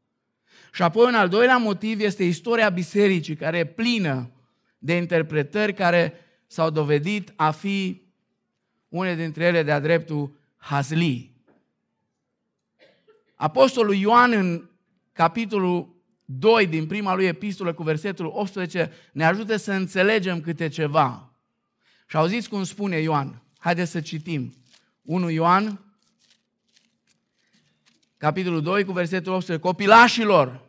[0.72, 4.30] Și apoi un al doilea motiv este istoria bisericii, care e plină
[4.78, 6.14] de interpretări care
[6.46, 8.02] s-au dovedit a fi
[8.88, 11.32] une dintre ele de-a dreptul hazli.
[13.34, 14.68] Apostolul Ioan în
[15.12, 15.99] capitolul
[16.38, 21.32] 2 din prima lui epistolă cu versetul 18 ne ajută să înțelegem câte ceva.
[22.06, 23.42] Și auziți cum spune Ioan.
[23.58, 24.54] Haideți să citim.
[25.02, 25.80] 1 Ioan,
[28.16, 29.66] capitolul 2 cu versetul 18.
[29.66, 30.60] Copilașilor,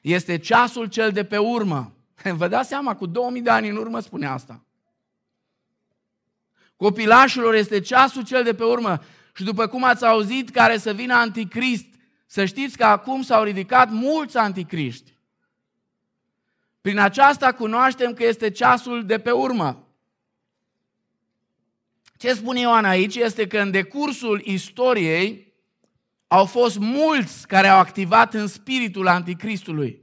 [0.00, 1.94] este ceasul cel de pe urmă.
[2.40, 4.64] Vă dați seama, cu 2000 de ani în urmă spune asta.
[6.76, 9.02] Copilașilor este ceasul cel de pe urmă.
[9.34, 11.86] Și după cum ați auzit, care să vină anticrist,
[12.26, 15.16] să știți că acum s-au ridicat mulți anticriști.
[16.80, 19.86] Prin aceasta cunoaștem că este ceasul de pe urmă.
[22.16, 25.54] Ce spune Ioan aici este că în decursul istoriei
[26.26, 30.00] au fost mulți care au activat în spiritul anticristului.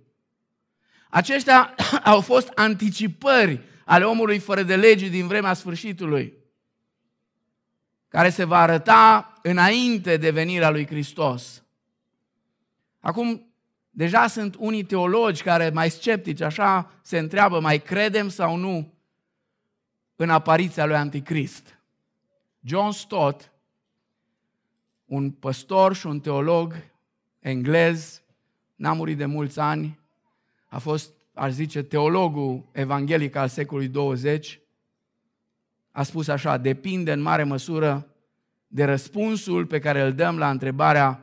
[1.10, 6.34] Aceștia au fost anticipări ale omului fără de lege din vremea sfârșitului,
[8.08, 11.63] care se va arăta înainte de venirea lui Hristos.
[13.04, 13.54] Acum,
[13.90, 18.94] deja sunt unii teologi care mai sceptici, așa se întreabă, mai credem sau nu
[20.16, 21.80] în apariția lui Anticrist.
[22.60, 23.52] John Stott,
[25.06, 26.76] un păstor și un teolog
[27.40, 28.22] englez,
[28.76, 30.00] n-a murit de mulți ani,
[30.66, 34.60] a fost, aș zice, teologul evanghelic al secolului 20,
[35.92, 38.08] a spus așa, depinde în mare măsură
[38.68, 41.23] de răspunsul pe care îl dăm la întrebarea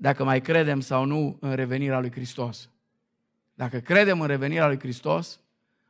[0.00, 2.68] dacă mai credem sau nu în revenirea lui Hristos.
[3.54, 5.40] Dacă credem în revenirea lui Hristos,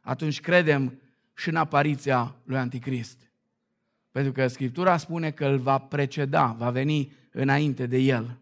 [0.00, 1.00] atunci credem
[1.34, 3.18] și în apariția lui Anticrist.
[4.11, 8.36] Pentru că Scriptura spune că îl va preceda, va veni înainte de el.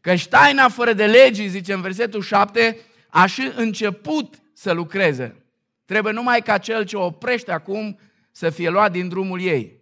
[0.00, 2.76] Căci taina fără de legii, zice în versetul 7,
[3.08, 5.36] a și început să lucreze.
[5.84, 7.98] Trebuie numai ca cel ce oprește acum
[8.30, 9.80] să fie luat din drumul ei.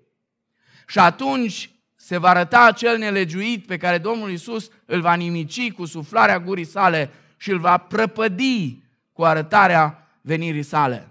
[0.86, 1.73] Și atunci
[2.04, 6.64] se va arăta acel nelegiuit pe care Domnul Isus îl va nimici cu suflarea gurii
[6.64, 8.82] sale și îl va prăpădi
[9.12, 11.08] cu arătarea venirii sale.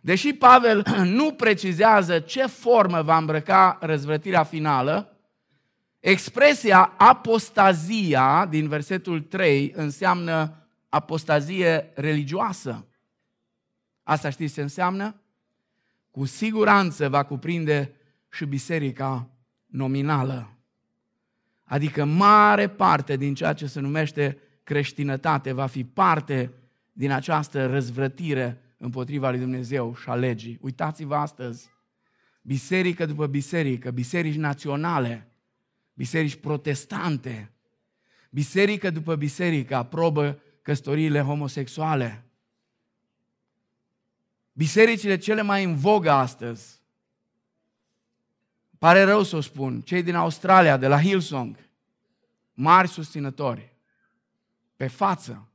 [0.00, 0.84] Deși Pavel
[1.18, 5.16] nu precizează ce formă va îmbrăca răzvrătirea finală,
[6.00, 12.86] expresia apostazia din versetul 3 înseamnă apostazie religioasă.
[14.02, 15.20] Asta știți ce înseamnă?
[16.10, 17.94] Cu siguranță va cuprinde
[18.30, 19.26] și biserica
[19.72, 20.56] nominală.
[21.64, 26.52] Adică mare parte din ceea ce se numește creștinătate va fi parte
[26.92, 30.58] din această răzvrătire împotriva lui Dumnezeu și a legii.
[30.60, 31.70] Uitați-vă astăzi,
[32.42, 35.28] biserică după biserică, biserici naționale,
[35.94, 37.52] biserici protestante,
[38.30, 42.24] biserică după biserică aprobă căsătoriile homosexuale.
[44.52, 46.81] Bisericile cele mai în vogă astăzi,
[48.82, 51.56] pare rău să o spun, cei din Australia, de la Hillsong,
[52.52, 53.72] mari susținători,
[54.76, 55.48] pe față,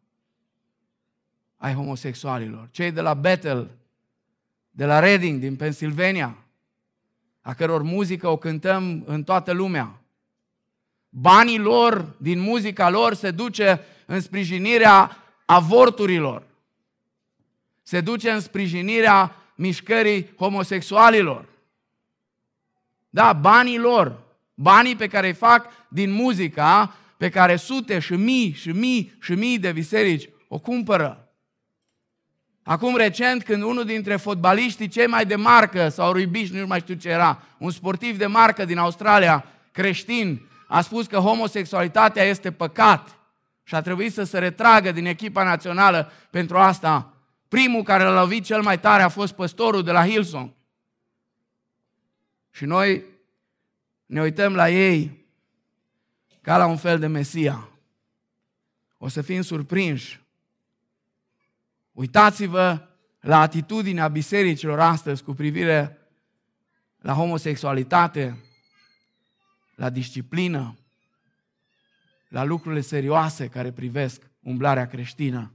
[1.58, 2.68] ai homosexualilor.
[2.72, 3.70] Cei de la Bethel,
[4.70, 6.38] de la Reading, din Pennsylvania,
[7.42, 10.02] a căror muzică o cântăm în toată lumea.
[11.10, 16.44] Banii lor, din muzica lor, se duce în sprijinirea avorturilor.
[17.84, 21.56] Se duce în sprijinirea mișcării homosexualilor.
[23.10, 24.20] Da, banii lor,
[24.54, 29.34] banii pe care îi fac din muzica pe care sute și mii și mii și
[29.34, 31.22] mii de biserici o cumpără.
[32.64, 36.94] Acum recent, când unul dintre fotbaliștii cei mai de marcă, sau ruibiș, nu mai știu
[36.94, 43.18] ce era, un sportiv de marcă din Australia, creștin, a spus că homosexualitatea este păcat
[43.64, 47.14] și a trebuit să se retragă din echipa națională pentru asta.
[47.48, 50.50] Primul care l-a lovit cel mai tare a fost păstorul de la Hillsong.
[52.58, 53.04] Și noi
[54.06, 55.26] ne uităm la ei
[56.42, 57.70] ca la un fel de Mesia.
[58.98, 60.26] O să fim surprinși
[61.92, 62.88] Uitați-vă
[63.20, 65.98] la atitudinea bisericilor astăzi cu privire
[66.98, 68.44] la homosexualitate,
[69.76, 70.78] la disciplină,
[72.28, 75.52] la lucrurile serioase care privesc umblarea creștină.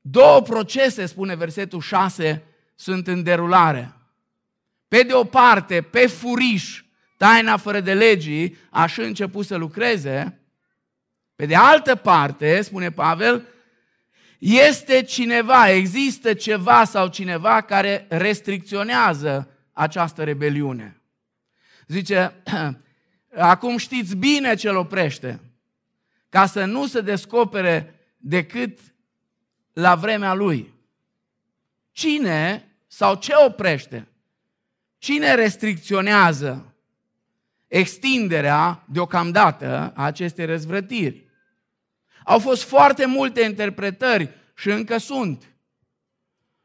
[0.00, 3.92] Două procese, spune versetul 6, sunt în derulare.
[4.88, 6.82] Pe de o parte, pe furiș,
[7.16, 10.40] taina fără de legii, așa început să lucreze,
[11.36, 13.46] pe de altă parte, spune Pavel,
[14.38, 21.00] este cineva, există ceva sau cineva care restricționează această rebeliune.
[21.86, 22.34] Zice,
[23.36, 25.40] acum știți bine ce îl oprește,
[26.28, 28.78] ca să nu se descopere decât
[29.72, 30.74] la vremea lui.
[31.92, 32.65] Cine
[32.96, 34.08] sau ce oprește?
[34.98, 36.74] Cine restricționează
[37.68, 41.26] extinderea deocamdată a acestei răzvrătiri?
[42.24, 45.44] Au fost foarte multe interpretări și încă sunt.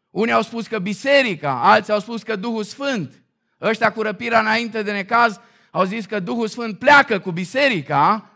[0.10, 3.24] Unii au spus că biserica, alții au spus că Duhul Sfânt.
[3.62, 5.40] Ăștia cu răpirea înainte de necaz
[5.72, 8.32] au zis că Duhul Sfânt pleacă cu biserica,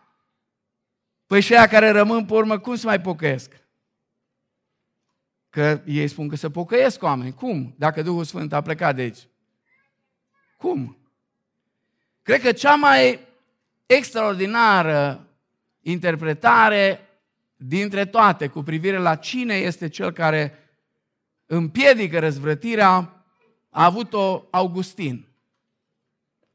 [1.28, 3.52] păi și aia care rămân pe urmă, cum se mai pocăiesc?
[5.56, 7.34] Că ei spun că se pocăiesc oameni.
[7.34, 7.76] Cum?
[7.78, 9.28] Dacă Duhul Sfânt a plecat de aici.
[10.58, 10.98] Cum?
[12.22, 13.20] Cred că cea mai
[13.86, 15.28] extraordinară
[15.82, 17.10] interpretare
[17.56, 20.70] dintre toate cu privire la cine este cel care
[21.46, 23.26] împiedică răzvrătirea,
[23.70, 25.28] a avut-o Augustin.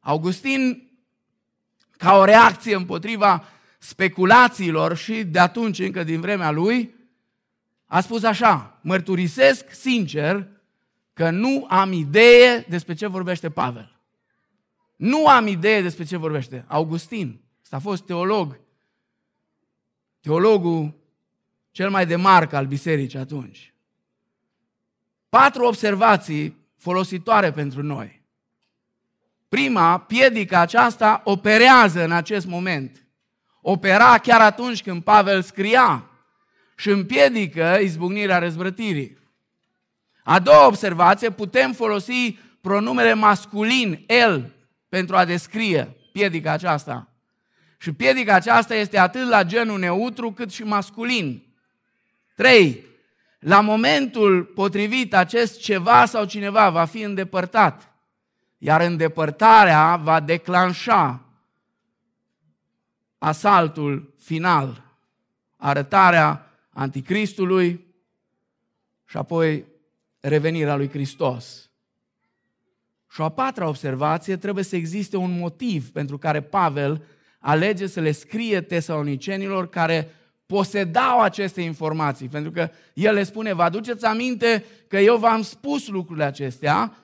[0.01, 0.91] Augustin,
[1.91, 3.45] ca o reacție împotriva
[3.79, 6.95] speculațiilor și de atunci, încă din vremea lui,
[7.93, 10.49] a spus așa, mărturisesc sincer
[11.13, 14.01] că nu am idee despre ce vorbește Pavel.
[14.97, 17.41] Nu am idee despre ce vorbește Augustin.
[17.63, 18.61] Asta a fost teolog
[20.21, 20.95] teologul
[21.71, 23.75] cel mai de marcă al bisericii atunci.
[25.29, 28.23] Patru observații folositoare pentru noi.
[29.49, 33.07] Prima, piedica aceasta operează în acest moment.
[33.61, 36.10] Opera chiar atunci când Pavel scria
[36.81, 39.19] și împiedică izbucnirea răzvrătirii.
[40.23, 44.53] A doua observație, putem folosi pronumele masculin, el,
[44.89, 47.09] pentru a descrie piedica aceasta.
[47.79, 51.55] Și piedica aceasta este atât la genul neutru cât și masculin.
[52.35, 52.85] 3.
[53.39, 57.93] La momentul potrivit, acest ceva sau cineva va fi îndepărtat,
[58.59, 61.21] iar îndepărtarea va declanșa
[63.19, 64.83] asaltul final,
[65.57, 66.45] arătarea
[66.81, 67.87] anticristului
[69.05, 69.65] și apoi
[70.21, 71.71] revenirea lui Hristos.
[73.11, 77.05] Și o a patra observație, trebuie să existe un motiv pentru care Pavel
[77.39, 80.15] alege să le scrie tesalonicenilor care
[80.47, 82.29] posedau aceste informații.
[82.29, 86.97] Pentru că el le spune, vă aduceți aminte că eu v-am spus lucrurile acestea,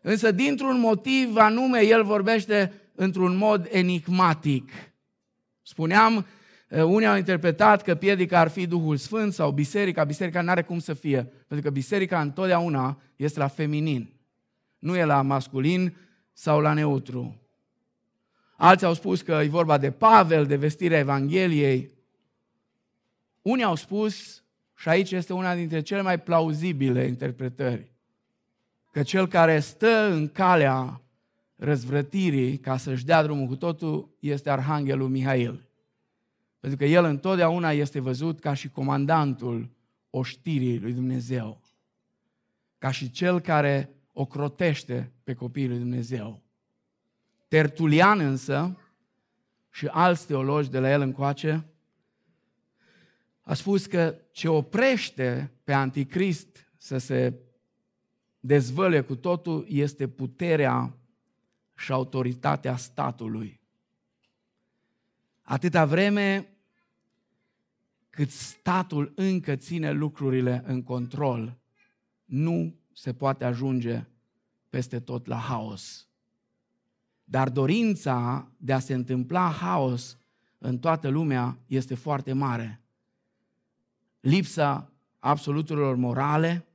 [0.00, 4.70] însă dintr-un motiv anume el vorbește într-un mod enigmatic.
[5.62, 6.24] Spuneam, eh,
[6.70, 10.04] unii au interpretat că piedica ar fi Duhul Sfânt sau biserica.
[10.04, 14.12] Biserica nu are cum să fie, pentru că biserica întotdeauna este la feminin.
[14.78, 15.96] Nu e la masculin
[16.32, 17.40] sau la neutru.
[18.56, 21.90] Alții au spus că e vorba de Pavel, de vestirea Evangheliei.
[23.42, 24.42] Unii au spus,
[24.76, 27.92] și aici este una dintre cele mai plauzibile interpretări,
[28.92, 31.00] că cel care stă în calea
[31.56, 35.69] răzvrătirii ca să-și dea drumul cu totul este Arhanghelul Mihail.
[36.60, 39.70] Pentru că el întotdeauna este văzut ca și comandantul
[40.10, 41.60] oștirii lui Dumnezeu.
[42.78, 46.42] Ca și cel care o crotește pe copiii lui Dumnezeu.
[47.48, 48.78] Tertulian însă
[49.70, 51.64] și alți teologi de la el încoace
[53.40, 57.34] a spus că ce oprește pe anticrist să se
[58.40, 60.96] dezvăle cu totul este puterea
[61.76, 63.60] și autoritatea statului.
[65.42, 66.49] Atâta vreme
[68.20, 71.58] cât statul încă ține lucrurile în control,
[72.24, 74.06] nu se poate ajunge
[74.68, 76.08] peste tot la haos.
[77.24, 80.18] Dar dorința de a se întâmpla haos
[80.58, 82.82] în toată lumea este foarte mare.
[84.20, 86.66] Lipsa absoluturilor morale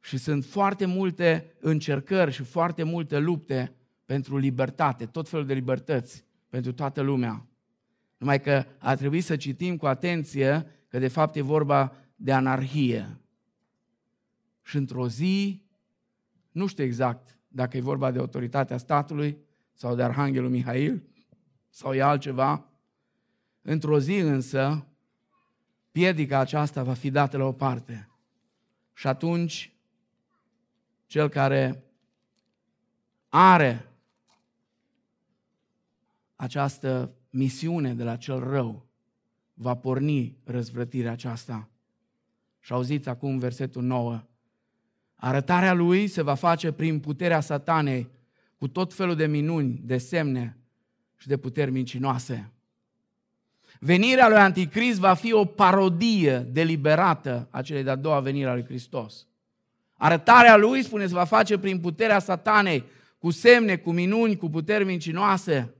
[0.00, 3.74] și sunt foarte multe încercări și foarte multe lupte
[4.04, 7.49] pentru libertate, tot felul de libertăți pentru toată lumea.
[8.20, 13.16] Numai că ar trebui să citim cu atenție că de fapt e vorba de anarhie.
[14.62, 15.62] Și într-o zi,
[16.50, 19.38] nu știu exact dacă e vorba de autoritatea statului
[19.72, 21.02] sau de Arhanghelul Mihail
[21.68, 22.64] sau e altceva.
[23.62, 24.86] Într-o zi însă,
[25.90, 28.08] piedica aceasta va fi dată la o parte.
[28.92, 29.72] Și atunci,
[31.06, 31.84] cel care
[33.28, 33.88] are
[36.36, 38.86] această misiune de la cel rău,
[39.54, 41.68] va porni răzvrătirea aceasta.
[42.60, 44.22] Și auziți acum versetul 9.
[45.14, 48.08] Arătarea lui se va face prin puterea satanei,
[48.58, 50.58] cu tot felul de minuni, de semne
[51.16, 52.52] și de puteri mincinoase.
[53.78, 58.64] Venirea lui Anticrist va fi o parodie deliberată a celei de-a doua venire a lui
[58.64, 59.26] Hristos.
[59.96, 62.84] Arătarea lui, spune, se va face prin puterea satanei,
[63.18, 65.74] cu semne, cu minuni, cu puteri mincinoase.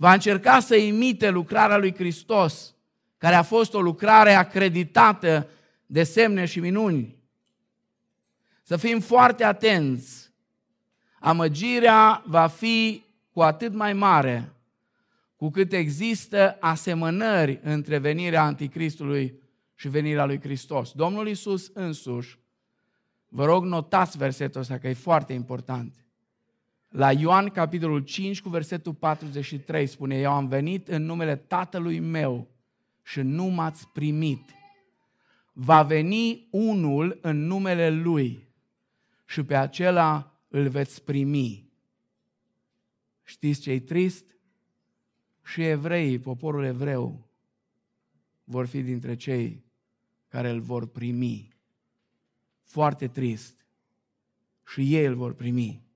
[0.00, 2.74] Va încerca să imite lucrarea lui Hristos,
[3.18, 5.48] care a fost o lucrare acreditată
[5.86, 7.16] de semne și minuni.
[8.62, 10.32] Să fim foarte atenți.
[11.18, 14.52] Amăgirea va fi cu atât mai mare
[15.36, 19.40] cu cât există asemănări între venirea Anticristului
[19.74, 20.92] și venirea lui Hristos.
[20.92, 22.38] Domnul Isus însuși,
[23.28, 25.94] vă rog notați versetul ăsta că e foarte important.
[26.90, 32.48] La Ioan capitolul 5 cu versetul 43 spune, eu am venit în numele Tatălui meu
[33.02, 34.54] și nu m-ați primit.
[35.52, 38.48] Va veni unul în numele Lui
[39.26, 41.70] și pe acela îl veți primi.
[43.22, 44.24] Știți ce e trist?
[45.44, 47.28] Și evreii, poporul evreu,
[48.44, 49.64] vor fi dintre cei
[50.28, 51.54] care îl vor primi.
[52.62, 53.66] Foarte trist.
[54.66, 55.89] Și ei îl vor primi.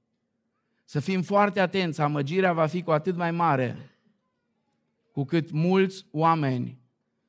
[0.95, 3.76] Să fim foarte atenți, amăgirea va fi cu atât mai mare
[5.12, 6.78] cu cât mulți oameni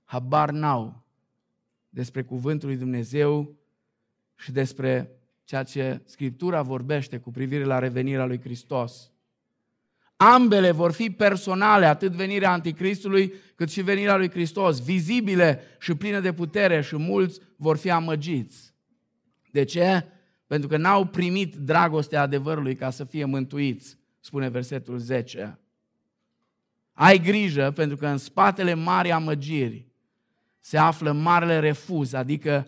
[0.03, 1.03] habar n-au
[1.89, 3.55] despre cuvântul lui Dumnezeu
[4.35, 5.11] și despre
[5.43, 9.11] ceea ce Scriptura vorbește cu privire la revenirea lui Hristos.
[10.15, 16.19] Ambele vor fi personale, atât venirea Anticristului cât și venirea lui Hristos, vizibile și pline
[16.19, 18.73] de putere și mulți vor fi amăgiți.
[19.51, 20.05] De ce?
[20.47, 25.59] Pentru că n-au primit dragostea adevărului ca să fie mântuiți, spune versetul 10.
[26.93, 29.87] Ai grijă pentru că în spatele mari amăgiri
[30.59, 32.67] se află marele refuz, adică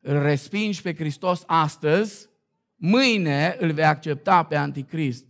[0.00, 2.28] îl respingi pe Hristos astăzi,
[2.76, 5.24] mâine îl vei accepta pe Anticrist,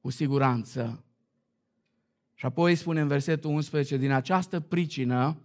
[0.00, 1.04] cu siguranță.
[2.34, 5.36] Și apoi spune în versetul 11, din această pricină,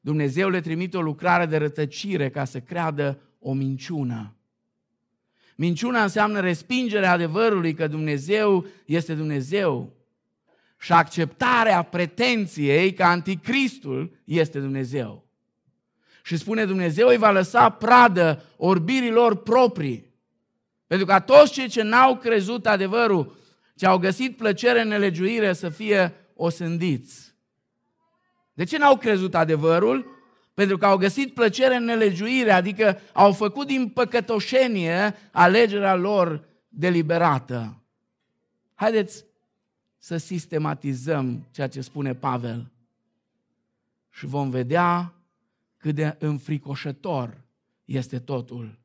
[0.00, 4.36] Dumnezeu le trimite o lucrare de rătăcire ca să creadă o minciună.
[5.58, 9.92] Minciuna înseamnă respingerea adevărului că Dumnezeu este Dumnezeu
[10.78, 15.24] și acceptarea pretenției că anticristul este Dumnezeu.
[16.22, 20.14] Și spune Dumnezeu îi va lăsa pradă orbirilor proprii.
[20.86, 23.36] Pentru ca toți cei ce n-au crezut adevărul,
[23.76, 27.34] ce au găsit plăcere în nelegiuire să fie osândiți.
[28.52, 30.15] De ce n-au crezut adevărul?
[30.56, 37.82] Pentru că au găsit plăcere în nelegiuire, adică au făcut din păcătoșenie alegerea lor deliberată.
[38.74, 39.24] Haideți
[39.98, 42.70] să sistematizăm ceea ce spune Pavel
[44.10, 45.14] și vom vedea
[45.76, 47.40] cât de înfricoșător
[47.84, 48.78] este totul.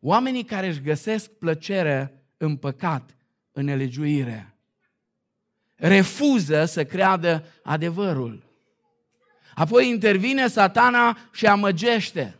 [0.00, 3.16] Oamenii care își găsesc plăcere în păcat,
[3.52, 4.54] în nelegiuire,
[5.74, 8.45] refuză să creadă adevărul.
[9.56, 12.38] Apoi intervine satana și amăgește.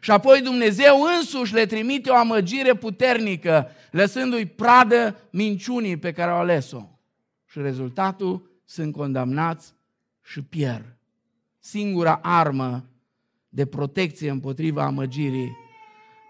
[0.00, 6.38] Și apoi Dumnezeu însuși le trimite o amăgire puternică, lăsându-i pradă minciunii pe care au
[6.38, 6.82] ales-o.
[7.46, 9.74] Și rezultatul sunt condamnați
[10.22, 10.96] și pierd.
[11.58, 12.84] Singura armă
[13.48, 15.56] de protecție împotriva amăgirii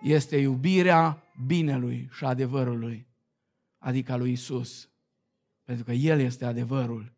[0.03, 3.07] este iubirea binelui și adevărului,
[3.79, 4.89] adică a lui Isus.
[5.65, 7.13] Pentru că El este adevărul,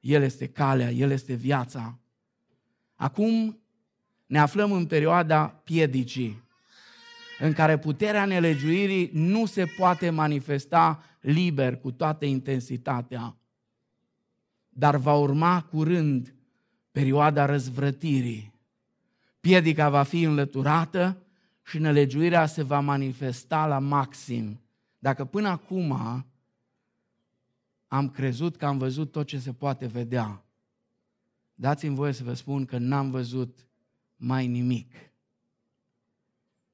[0.00, 1.98] El este calea, El este viața.
[3.00, 3.60] Acum
[4.26, 6.42] ne aflăm în perioada piedicii,
[7.38, 13.36] în care puterea nelegiuirii nu se poate manifesta liber cu toată intensitatea,
[14.68, 16.34] dar va urma curând
[16.90, 18.52] perioada răzvrătirii.
[19.40, 21.22] Piedica va fi înlăturată
[21.62, 24.60] și nelegiuirea se va manifesta la maxim.
[24.98, 25.92] Dacă până acum
[27.88, 30.44] am crezut că am văzut tot ce se poate vedea,
[31.60, 33.66] dați-mi voie să vă spun că n-am văzut
[34.16, 34.92] mai nimic.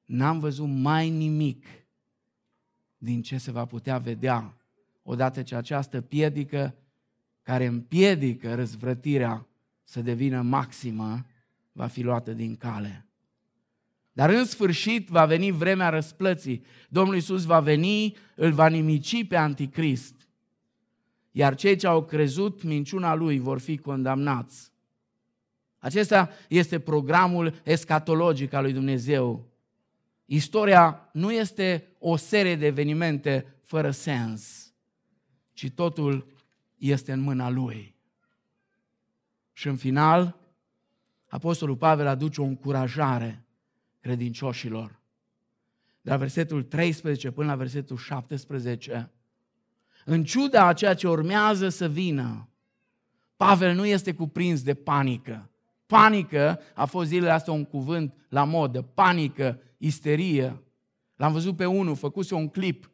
[0.05, 1.65] N-am văzut mai nimic
[2.97, 4.57] din ce se va putea vedea
[5.03, 6.75] odată ce această piedică
[7.41, 9.47] care împiedică răzvrătirea
[9.83, 11.25] să devină maximă
[11.71, 13.05] va fi luată din cale.
[14.11, 16.63] Dar în sfârșit va veni vremea răsplății.
[16.89, 20.27] Domnul Iisus va veni, îl va nimici pe anticrist.
[21.31, 24.75] Iar cei ce au crezut minciuna lui vor fi condamnați.
[25.79, 29.45] Acesta este programul escatologic al lui Dumnezeu.
[30.25, 34.73] Istoria nu este o serie de evenimente fără sens,
[35.53, 36.27] ci totul
[36.77, 37.95] este în mâna lui.
[39.53, 40.37] Și în final,
[41.27, 43.45] Apostolul Pavel aduce o încurajare
[43.99, 44.99] credincioșilor.
[46.01, 49.11] De la versetul 13 până la versetul 17,
[50.05, 52.49] în ciuda a ceea ce urmează să vină,
[53.35, 55.49] Pavel nu este cuprins de panică.
[55.87, 58.81] Panică a fost zilele astea un cuvânt la modă.
[58.81, 60.61] Panică, isterie.
[61.15, 62.91] L-am văzut pe unul, făcuse un clip.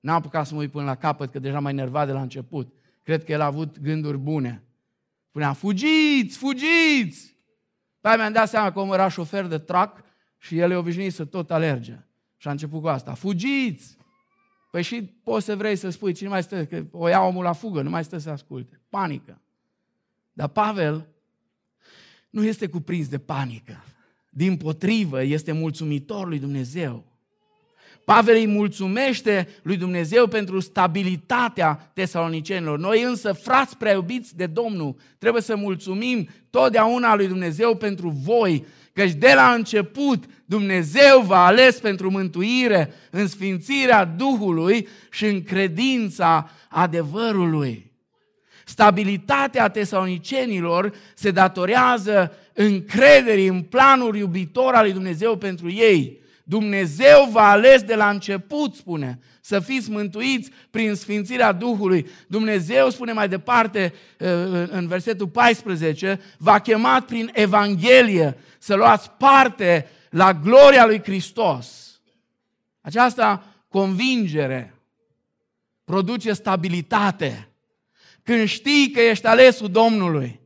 [0.00, 2.72] N-am apucat să mă uit până la capăt, că deja mai nervat de la început.
[3.02, 4.62] Cred că el a avut gânduri bune.
[5.28, 7.36] Spunea, fugiți, fugiți!
[8.00, 10.04] Pe mi-am dat seama că omul era șofer de trac
[10.38, 11.98] și el e obișnuit să tot alerge.
[12.36, 13.96] Și a început cu asta, fugiți!
[14.70, 17.52] Păi și poți să vrei să spui, cine mai stă, că o ia omul la
[17.52, 18.80] fugă, nu mai stă să asculte.
[18.88, 19.40] Panică.
[20.32, 21.08] Dar Pavel
[22.30, 23.84] nu este cuprins de panică.
[24.30, 27.04] Din potrivă, este mulțumitor lui Dumnezeu.
[28.04, 32.78] Pavel îi mulțumește lui Dumnezeu pentru stabilitatea tesalonicenilor.
[32.78, 38.64] Noi însă, frați prea iubiți de Domnul, trebuie să mulțumim totdeauna lui Dumnezeu pentru voi,
[38.92, 46.50] căci de la început Dumnezeu v-a ales pentru mântuire în sfințirea Duhului și în credința
[46.68, 47.87] adevărului.
[48.68, 56.20] Stabilitatea tesalonicenilor se datorează încrederii în planul iubitor al lui Dumnezeu pentru ei.
[56.44, 62.06] Dumnezeu v-a ales de la început, spune, să fiți mântuiți prin sfințirea Duhului.
[62.26, 64.28] Dumnezeu, spune mai departe uh,
[64.70, 72.00] în versetul 14, v-a chemat prin Evanghelie să luați parte la gloria lui Hristos.
[72.80, 74.74] Aceasta convingere
[75.84, 77.47] produce stabilitate.
[78.28, 80.40] Când știi că ești alesul Domnului,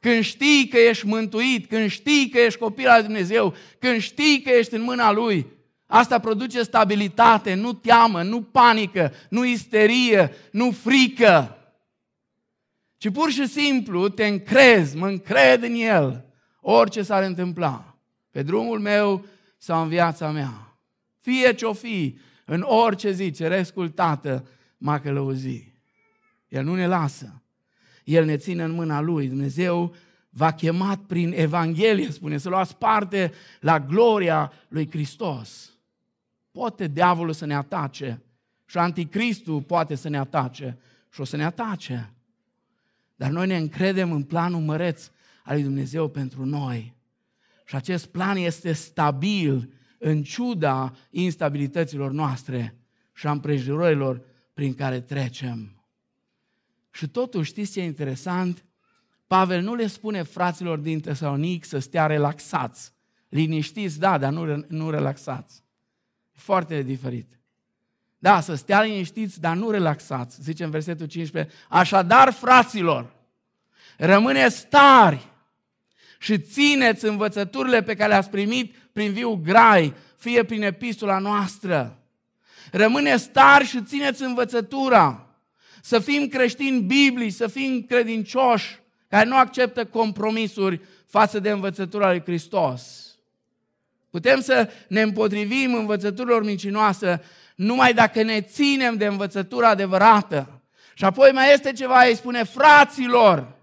[0.00, 4.50] când știi că ești mântuit, când știi că ești copil al Dumnezeu, când știi că
[4.50, 5.46] ești în mâna Lui,
[5.86, 11.58] asta produce stabilitate, nu teamă, nu panică, nu isterie, nu frică,
[12.96, 16.24] ci pur și simplu te încrezi, mă încred în El,
[16.60, 17.98] orice s-ar întâmpla.
[18.30, 19.24] Pe drumul meu
[19.58, 20.78] sau în viața mea.
[21.20, 24.48] Fie ce-o fi, în orice zi, cerescul Tată
[24.78, 25.77] m-a călăuzit.
[26.48, 27.42] El nu ne lasă.
[28.04, 29.28] El ne ține în mâna Lui.
[29.28, 29.94] Dumnezeu
[30.30, 35.72] v-a chemat prin Evanghelie, spune, să luați parte la gloria lui Hristos.
[36.50, 38.22] Poate diavolul să ne atace
[38.66, 40.78] și anticristul poate să ne atace
[41.10, 42.12] și o să ne atace.
[43.16, 45.10] Dar noi ne încredem în planul măreț
[45.44, 46.94] al lui Dumnezeu pentru noi.
[47.64, 52.78] Și acest plan este stabil în ciuda instabilităților noastre
[53.14, 54.22] și a împrejurărilor
[54.54, 55.77] prin care trecem.
[56.98, 58.64] Și totuși, știți ce e interesant?
[59.26, 62.92] Pavel nu le spune fraților din Tesalonic să stea relaxați.
[63.28, 65.62] Liniștiți, da, dar nu, nu relaxați.
[66.32, 67.40] E foarte diferit.
[68.18, 70.42] Da, să stea liniștiți, dar nu relaxați.
[70.42, 73.12] Zice în versetul 15, așadar, fraților,
[73.96, 75.28] rămâneți tari
[76.18, 81.98] și țineți învățăturile pe care le-ați primit prin viu grai, fie prin epistola noastră.
[82.72, 85.27] Rămâneți tari și țineți învățătura.
[85.88, 88.78] Să fim creștini biblici, să fim credincioși,
[89.08, 93.14] care nu acceptă compromisuri față de învățătura lui Hristos.
[94.10, 97.22] Putem să ne împotrivim învățăturilor mincinoase
[97.54, 100.60] numai dacă ne ținem de învățătura adevărată.
[100.94, 103.56] Și apoi mai este ceva, îi spune, fraților,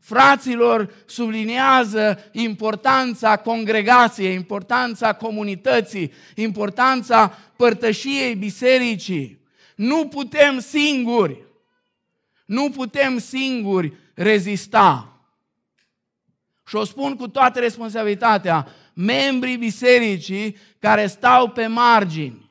[0.00, 9.40] fraților subliniază importanța congregației, importanța comunității, importanța părtășiei bisericii.
[9.74, 11.44] Nu putem singuri,
[12.46, 15.20] nu putem singuri rezista.
[16.66, 22.50] Și o spun cu toată responsabilitatea, membrii bisericii care stau pe margini,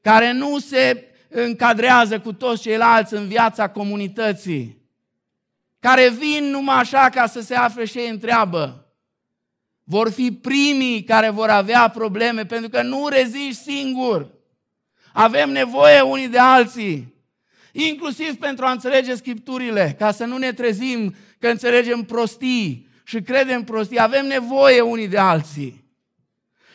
[0.00, 4.84] care nu se încadrează cu toți ceilalți în viața comunității,
[5.80, 8.86] care vin numai așa ca să se afle și ei întreabă,
[9.84, 14.34] vor fi primii care vor avea probleme, pentru că nu reziști singur.
[15.12, 17.15] Avem nevoie unii de alții,
[17.76, 23.62] inclusiv pentru a înțelege Scripturile, ca să nu ne trezim că înțelegem prostii și credem
[23.64, 24.00] prostii.
[24.00, 25.84] Avem nevoie unii de alții.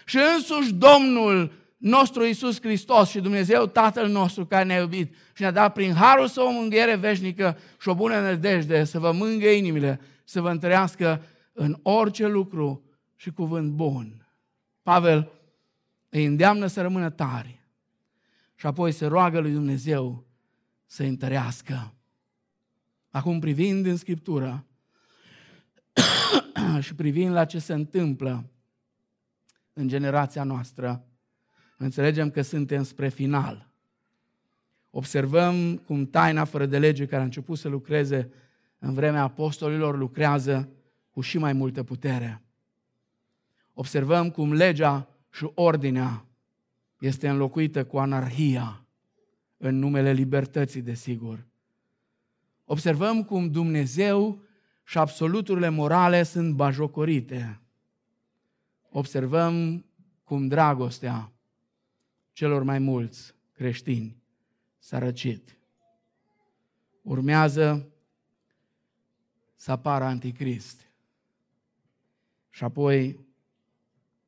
[0.05, 5.51] Și însuși Domnul nostru Iisus Hristos și Dumnezeu Tatăl nostru care ne-a iubit și ne-a
[5.51, 9.99] dat prin harul său o mânghiere veșnică și o bună nădejde să vă mângă inimile,
[10.23, 11.23] să vă întărească
[11.53, 12.83] în orice lucru
[13.15, 14.27] și cuvânt bun.
[14.83, 15.31] Pavel
[16.09, 17.59] îi îndeamnă să rămână tari
[18.55, 20.30] și apoi se roagă lui Dumnezeu
[20.91, 21.93] să întărească.
[23.09, 24.65] Acum privind în Scriptură
[26.79, 28.49] și privind la ce se întâmplă
[29.73, 31.05] în generația noastră,
[31.77, 33.69] înțelegem că suntem spre final.
[34.89, 38.31] Observăm cum taina fără de lege care a început să lucreze
[38.79, 40.69] în vremea apostolilor lucrează
[41.11, 42.41] cu și mai multă putere.
[43.73, 46.25] Observăm cum legea și ordinea
[46.99, 48.80] este înlocuită cu anarhia
[49.61, 51.45] în numele libertății, desigur.
[52.65, 54.43] Observăm cum Dumnezeu
[54.83, 57.61] și absoluturile morale sunt bajocorite.
[58.89, 59.85] Observăm
[60.23, 61.31] cum dragostea
[62.31, 64.17] celor mai mulți creștini
[64.77, 65.57] s-a răcit.
[67.01, 67.89] Urmează
[69.55, 70.85] să apară anticrist.
[72.49, 73.19] Și apoi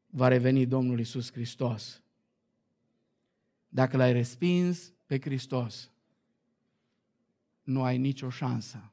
[0.05, 2.01] va reveni Domnul Isus Hristos.
[3.67, 5.91] Dacă l-ai respins pe Hristos,
[7.63, 8.91] nu ai nicio șansă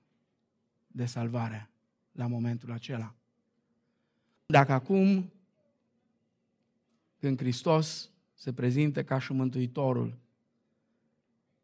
[0.87, 1.71] de salvare
[2.13, 3.15] la momentul acela.
[4.47, 5.33] Dacă acum,
[7.19, 10.19] când Hristos se prezintă ca și Mântuitorul,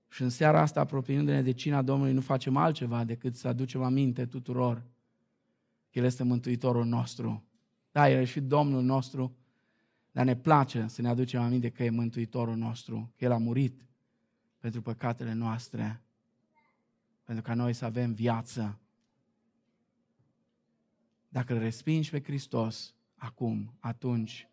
[0.08, 4.26] și în seara asta, apropiindu-ne de cina Domnului, nu facem altceva decât să aducem aminte
[4.26, 4.82] tuturor
[5.90, 7.44] că El este Mântuitorul nostru.
[7.92, 9.36] Da, El e și Domnul nostru,
[10.12, 13.84] dar ne place să ne aducem aminte că e Mântuitorul nostru, că El a murit
[14.66, 16.02] pentru păcatele noastre,
[17.24, 18.78] pentru ca noi să avem viață.
[21.28, 24.48] Dacă îl respingi pe Hristos acum, atunci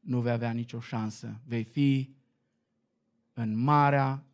[0.00, 1.40] nu vei avea nicio șansă.
[1.44, 2.14] Vei fi
[3.32, 4.24] în marea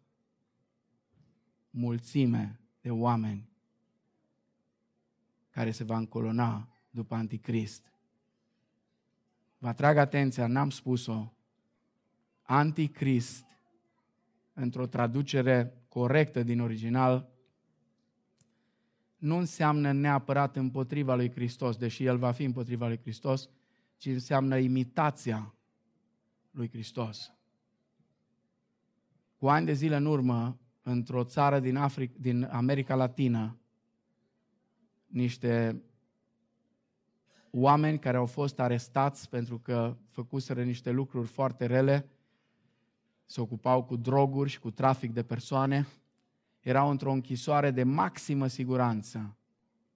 [1.70, 3.49] mulțime de oameni
[5.51, 7.93] care se va încolona după Anticrist.
[9.59, 11.32] Vă atrag atenția, n-am spus-o.
[12.43, 13.49] Anticrist,
[14.61, 17.28] într-o traducere corectă din original,
[19.16, 23.48] nu înseamnă neapărat împotriva lui Hristos, deși el va fi împotriva lui Hristos,
[23.96, 25.54] ci înseamnă imitația
[26.50, 27.32] lui Hristos.
[29.36, 33.58] Cu ani de zile în urmă, într-o țară din, Africa, din America Latină,
[35.06, 35.82] niște
[37.50, 42.08] oameni care au fost arestați pentru că făcuseră niște lucruri foarte rele,
[43.31, 45.87] se ocupau cu droguri și cu trafic de persoane,
[46.61, 49.37] erau într-o închisoare de maximă siguranță.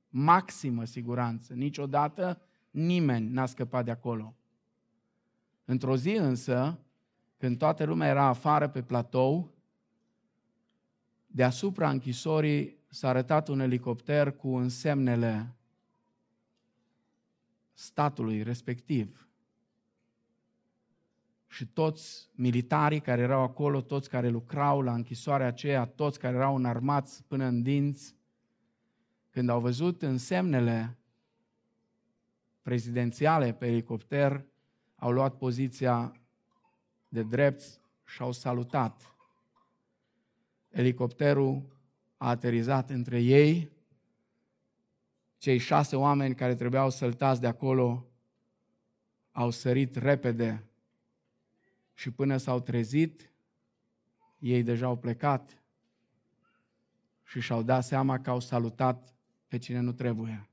[0.08, 1.54] Maximă siguranță.
[1.54, 4.34] Niciodată nimeni n-a scăpat de acolo.
[5.64, 6.78] Într-o zi însă,
[7.36, 9.54] când toată lumea era afară pe platou,
[11.26, 15.54] deasupra închisorii s-a arătat un elicopter cu însemnele
[17.72, 19.23] statului respectiv.
[21.54, 26.56] Și toți militarii care erau acolo, toți care lucrau la închisoarea aceea, toți care erau
[26.56, 28.16] înarmați până în dinți,
[29.30, 30.98] când au văzut însemnele
[32.62, 34.44] prezidențiale pe elicopter,
[34.96, 36.20] au luat poziția
[37.08, 37.62] de drept
[38.04, 39.14] și au salutat.
[40.70, 41.62] Elicopterul
[42.16, 43.70] a aterizat între ei
[45.36, 48.06] cei șase oameni care trebuiau săltați de acolo
[49.32, 50.68] au sărit repede
[51.94, 53.32] și până s-au trezit,
[54.38, 55.62] ei deja au plecat
[57.22, 59.14] și și-au dat seama că au salutat
[59.48, 60.48] pe cine nu trebuie.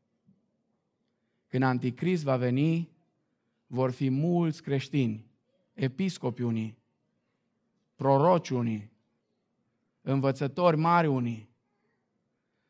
[1.48, 2.89] Când Anticrist va veni,
[3.68, 5.26] vor fi mulți creștini,
[5.74, 6.78] episcopi unii,
[7.96, 8.92] proroci unii,
[10.02, 11.50] învățători mari unii,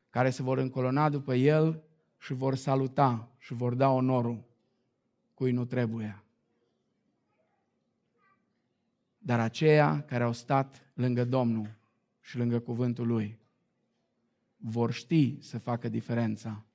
[0.09, 1.84] care se vor încolona după el
[2.17, 4.43] și vor saluta și vor da onorul
[5.34, 6.24] cui nu trebuie.
[9.24, 11.76] Dar aceia care au stat lângă Domnul
[12.22, 13.39] și lângă cuvântul Lui
[14.57, 16.65] vor ști să facă diferența.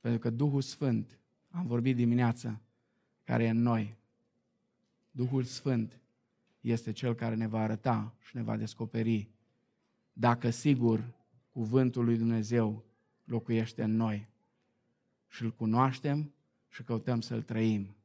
[0.00, 1.18] Pentru că Duhul Sfânt,
[1.50, 2.60] am vorbit dimineață,
[3.24, 3.96] care e în noi,
[5.10, 6.00] Duhul Sfânt
[6.60, 9.28] este Cel care ne va arăta și ne va descoperi
[10.12, 11.14] dacă sigur
[11.50, 12.84] cuvântul lui Dumnezeu
[13.24, 14.28] locuiește în noi
[15.28, 16.32] și îl cunoaștem
[16.68, 17.96] și căutăm să-l trăim.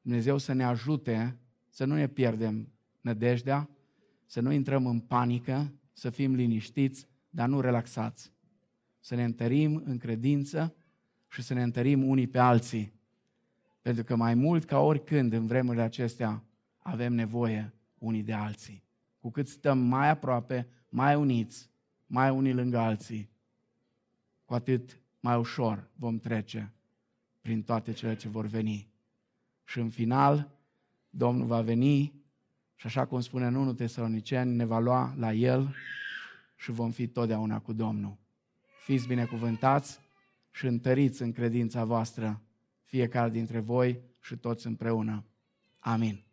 [0.00, 1.38] Dumnezeu să ne ajute
[1.68, 2.68] să nu ne pierdem
[3.04, 3.68] nădejdea,
[4.26, 8.32] să nu intrăm în panică, să fim liniștiți, dar nu relaxați.
[9.00, 10.74] Să ne întărim în credință
[11.28, 12.92] și să ne întărim unii pe alții.
[13.82, 16.44] Pentru că mai mult ca oricând în vremurile acestea
[16.78, 18.84] avem nevoie unii de alții.
[19.20, 21.70] Cu cât stăm mai aproape, mai uniți,
[22.06, 23.30] mai unii lângă alții,
[24.44, 26.72] cu atât mai ușor vom trece
[27.40, 28.88] prin toate cele ce vor veni.
[29.64, 30.50] Și în final,
[31.10, 32.23] Domnul va veni
[32.84, 35.74] și așa cum spune în 1 Tesaloniceni, ne va lua la El
[36.56, 38.16] și vom fi totdeauna cu Domnul.
[38.84, 40.00] Fiți binecuvântați
[40.50, 42.42] și întăriți în credința voastră,
[42.82, 45.24] fiecare dintre voi și toți împreună.
[45.78, 46.24] Amin.